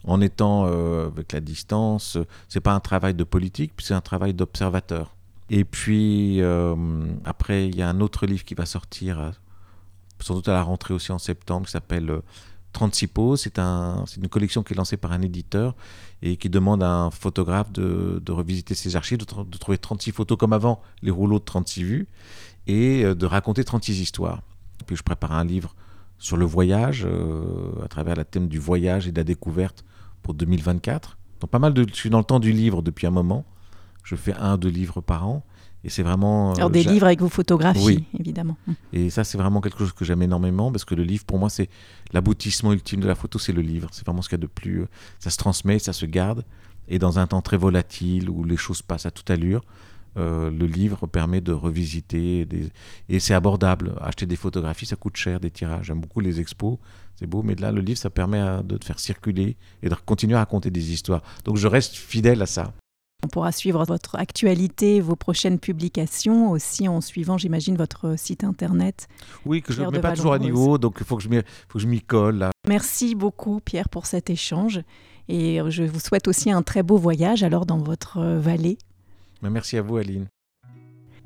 en 0.07 0.21
étant 0.21 0.67
euh, 0.67 1.09
avec 1.09 1.33
la 1.33 1.41
distance. 1.41 2.19
C'est 2.49 2.61
pas 2.61 2.73
un 2.73 2.81
travail 2.81 3.15
de 3.15 3.25
politique, 3.25 3.73
c'est 3.79 3.95
un 3.95 4.01
travail 4.01 4.35
d'observateur. 4.35 5.17
Et 5.51 5.65
puis, 5.65 6.41
euh, 6.41 6.75
après, 7.25 7.69
il 7.69 7.77
y 7.77 7.83
a 7.83 7.89
un 7.89 8.01
autre 8.01 8.27
livre 8.27 8.45
qui 8.45 8.55
va 8.55 8.67
sortir, 8.67 9.21
euh, 9.21 9.31
sans 10.21 10.35
doute 10.35 10.49
à 10.49 10.53
la 10.53 10.63
rentrée 10.63 10.95
aussi 10.95 11.13
en 11.13 11.19
septembre, 11.19 11.67
qui 11.67 11.73
s'appelle 11.73 12.11
euh, 12.11 12.21
36 12.73 13.07
poses. 13.07 13.41
C'est 13.43 13.59
un, 13.59 14.05
c'est 14.07 14.21
une 14.21 14.29
collection 14.29 14.63
qui 14.63 14.73
est 14.73 14.77
lancée 14.77 14.97
par 14.97 15.13
un 15.13 15.23
éditeur 15.23 15.75
et 16.23 16.37
qui 16.37 16.51
demande 16.51 16.83
à 16.83 16.91
un 16.91 17.11
photographe 17.11 17.71
de, 17.73 18.21
revisiter 18.29 18.75
ses 18.75 18.97
archives, 18.97 19.19
de, 19.19 19.25
de 19.25 19.59
trouver 19.59 19.79
36 19.79 20.13
photos 20.13 20.37
comme 20.37 20.53
avant, 20.53 20.81
les 21.03 21.11
rouleaux 21.11 21.39
de 21.39 21.45
36 21.45 21.85
vues, 21.85 22.09
et 22.67 23.05
euh, 23.05 23.15
de 23.15 23.27
raconter 23.27 23.63
36 23.65 24.01
histoires. 24.01 24.43
Puis 24.87 24.97
je 24.97 25.03
prépare 25.03 25.33
un 25.33 25.45
livre 25.45 25.75
sur 26.19 26.37
le 26.37 26.45
voyage, 26.47 27.07
euh, 27.09 27.85
à 27.85 27.89
travers 27.89 28.17
le 28.17 28.25
thème 28.25 28.49
du 28.49 28.59
voyage 28.59 29.07
et 29.07 29.13
de 29.13 29.17
la 29.19 29.25
découverte 29.25 29.85
pour 30.23 30.35
2024. 30.35 31.19
Donc 31.41 31.51
pas 31.51 31.59
mal 31.59 31.75
de... 31.75 31.87
Je 31.89 31.95
suis 31.95 32.11
dans 32.11 32.19
le 32.19 32.25
temps 32.25 32.41
du 32.41 32.53
livre 32.53 32.83
depuis 32.83 33.07
un 33.07 33.11
moment. 33.11 33.45
Je 34.05 34.17
fais 34.17 34.35
un, 34.35 34.57
deux 34.57 34.69
livres 34.71 35.01
par 35.01 35.27
an. 35.29 35.45
Et 35.85 35.91
c'est 35.91 36.03
vraiment... 36.03 36.51
euh, 36.53 36.55
Alors 36.57 36.71
des 36.71 36.83
livres 36.83 37.07
avec 37.07 37.21
vos 37.21 37.29
photographies, 37.29 37.81
Oui. 37.85 38.05
évidemment. 38.19 38.57
et 38.93 39.11
ça, 39.11 39.23
c'est 39.25 39.39
vraiment 39.39 39.61
quelque 39.61 39.79
chose 39.79 39.93
que 39.93 40.05
j'aime 40.05 40.23
énormément 40.23 40.73
parce 40.73 40.85
que 40.85 40.95
le 40.95 41.03
livre, 41.05 41.25
pour 41.25 41.39
moi, 41.39 41.49
c'est 41.51 41.69
l'aboutissement 42.13 42.73
ultime 42.73 43.01
de 43.01 43.07
la 43.07 43.15
photo, 43.15 43.39
c'est 43.39 43.53
le 43.53 43.63
livre. 43.63 43.89
C'est 43.93 44.05
vraiment 44.05 44.23
ce 44.23 44.29
qu'il 44.29 44.39
y 44.39 44.41
a 44.41 44.43
de 44.43 44.47
plus. 44.49 44.81
euh, 44.83 44.89
Ça 45.21 45.31
se 45.31 45.37
transmet, 45.37 45.79
ça 45.79 45.93
se 45.93 46.07
garde. 46.07 46.45
Et 46.89 46.99
dans 46.99 47.19
un 47.19 47.27
temps 47.27 47.43
très 47.43 47.57
volatile 47.57 48.31
où 48.31 48.43
les 48.45 48.57
choses 48.57 48.81
passent 48.83 49.07
à 49.07 49.11
toute 49.11 49.31
allure, 49.31 49.63
euh, 50.17 50.51
le 50.51 50.67
livre 50.67 51.07
permet 51.07 51.41
de 51.41 51.53
revisiter. 51.53 52.45
Des... 52.45 52.71
Et 53.09 53.21
c'est 53.21 53.35
abordable. 53.35 53.95
Acheter 54.01 54.27
des 54.27 54.37
photographies, 54.37 54.87
ça 54.87 54.97
coûte 54.97 55.17
cher, 55.17 55.41
des 55.41 55.51
tirages. 55.51 55.87
J'aime 55.87 56.01
beaucoup 56.01 56.21
les 56.21 56.41
expos, 56.41 56.79
c'est 57.17 57.27
beau. 57.27 57.43
Mais 57.43 57.55
là, 57.55 57.73
le 57.73 57.81
livre, 57.81 57.99
ça 57.99 58.11
permet 58.11 58.43
de 58.63 58.77
te 58.77 58.85
faire 58.85 58.99
circuler 58.99 59.57
et 59.83 59.89
de 59.89 59.95
continuer 59.95 60.35
à 60.35 60.39
raconter 60.39 60.71
des 60.71 60.93
histoires. 60.93 61.23
Donc 61.45 61.57
je 61.57 61.69
reste 61.69 61.95
fidèle 61.95 62.43
à 62.43 62.47
ça. 62.47 62.73
On 63.25 63.29
pourra 63.29 63.51
suivre 63.51 63.83
votre 63.85 64.17
actualité, 64.17 65.01
vos 65.01 65.17
prochaines 65.17 65.59
publications, 65.59 66.51
aussi 66.51 66.87
en 66.87 67.01
suivant, 67.01 67.39
j'imagine, 67.39 67.77
votre 67.77 68.19
site 68.19 68.45
internet. 68.45 69.09
Oui, 69.47 69.63
que 69.63 69.73
je 69.73 69.83
ne 69.83 69.91
mets 69.91 70.01
pas 70.01 70.13
toujours 70.13 70.35
à 70.35 70.39
niveau, 70.39 70.77
donc 70.77 70.99
il 71.01 71.07
faut 71.07 71.17
que 71.17 71.23
je 71.23 71.87
m'y- 71.87 72.03
colle. 72.03 72.39
Là. 72.39 72.51
Merci 72.69 73.15
beaucoup, 73.15 73.61
Pierre, 73.61 73.89
pour 73.89 74.07
cet 74.07 74.29
échange. 74.29 74.83
Et 75.29 75.61
je 75.71 75.83
vous 75.83 75.99
souhaite 75.99 76.29
aussi 76.29 76.51
un 76.51 76.63
très 76.63 76.83
beau 76.83 76.99
voyage 76.99 77.43
alors 77.43 77.67
dans 77.67 77.79
votre 77.79 78.19
euh, 78.19 78.39
vallée. 78.39 78.79
Merci 79.43 79.77
à 79.77 79.83
vous, 79.83 79.97
Aline. 79.97 80.27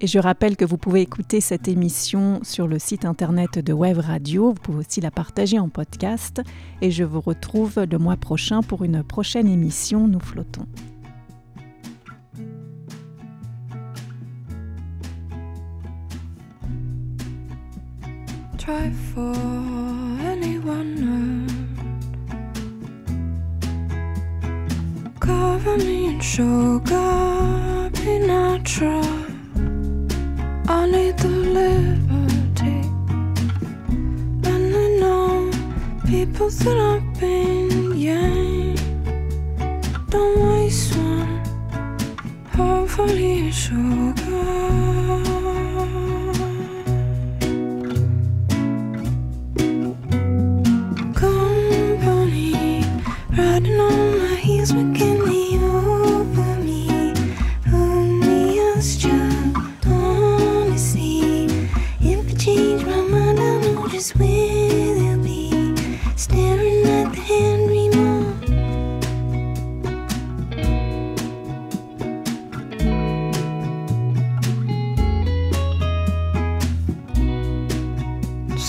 Et 0.02 0.06
je 0.06 0.18
rappelle 0.18 0.56
que 0.56 0.64
vous 0.64 0.78
pouvez 0.78 1.02
écouter 1.02 1.42
cette 1.42 1.68
émission 1.68 2.40
sur 2.42 2.66
le 2.66 2.78
site 2.78 3.04
internet 3.04 3.58
de 3.58 3.72
Web 3.74 3.98
Radio. 3.98 4.48
Vous 4.48 4.54
pouvez 4.54 4.78
aussi 4.78 5.00
la 5.02 5.10
partager 5.10 5.58
en 5.58 5.68
podcast. 5.68 6.40
Et 6.80 6.90
je 6.90 7.04
vous 7.04 7.20
retrouve 7.20 7.80
le 7.90 7.98
mois 7.98 8.16
prochain 8.16 8.62
pour 8.62 8.82
une 8.82 9.02
prochaine 9.02 9.46
émission 9.46 10.08
Nous 10.08 10.20
flottons. 10.20 10.66
Try 18.56 18.90
for 19.12 19.34
anyone 20.24 21.46
Cover 25.20 25.76
me 25.76 26.06
in 26.08 26.20
sugar, 26.20 27.79
natural. 28.18 29.04
I 30.68 30.86
need 30.86 31.16
the 31.18 31.28
liberty. 31.28 32.78
And 34.50 34.74
I 34.76 34.88
people 36.08 36.50
that 36.50 36.78
I've 36.78 37.20
been. 37.20 37.96
Don't 40.08 40.38
waste 40.48 40.96
one. 40.96 41.42
Hopefully, 42.56 43.50
sugar. 43.50 44.19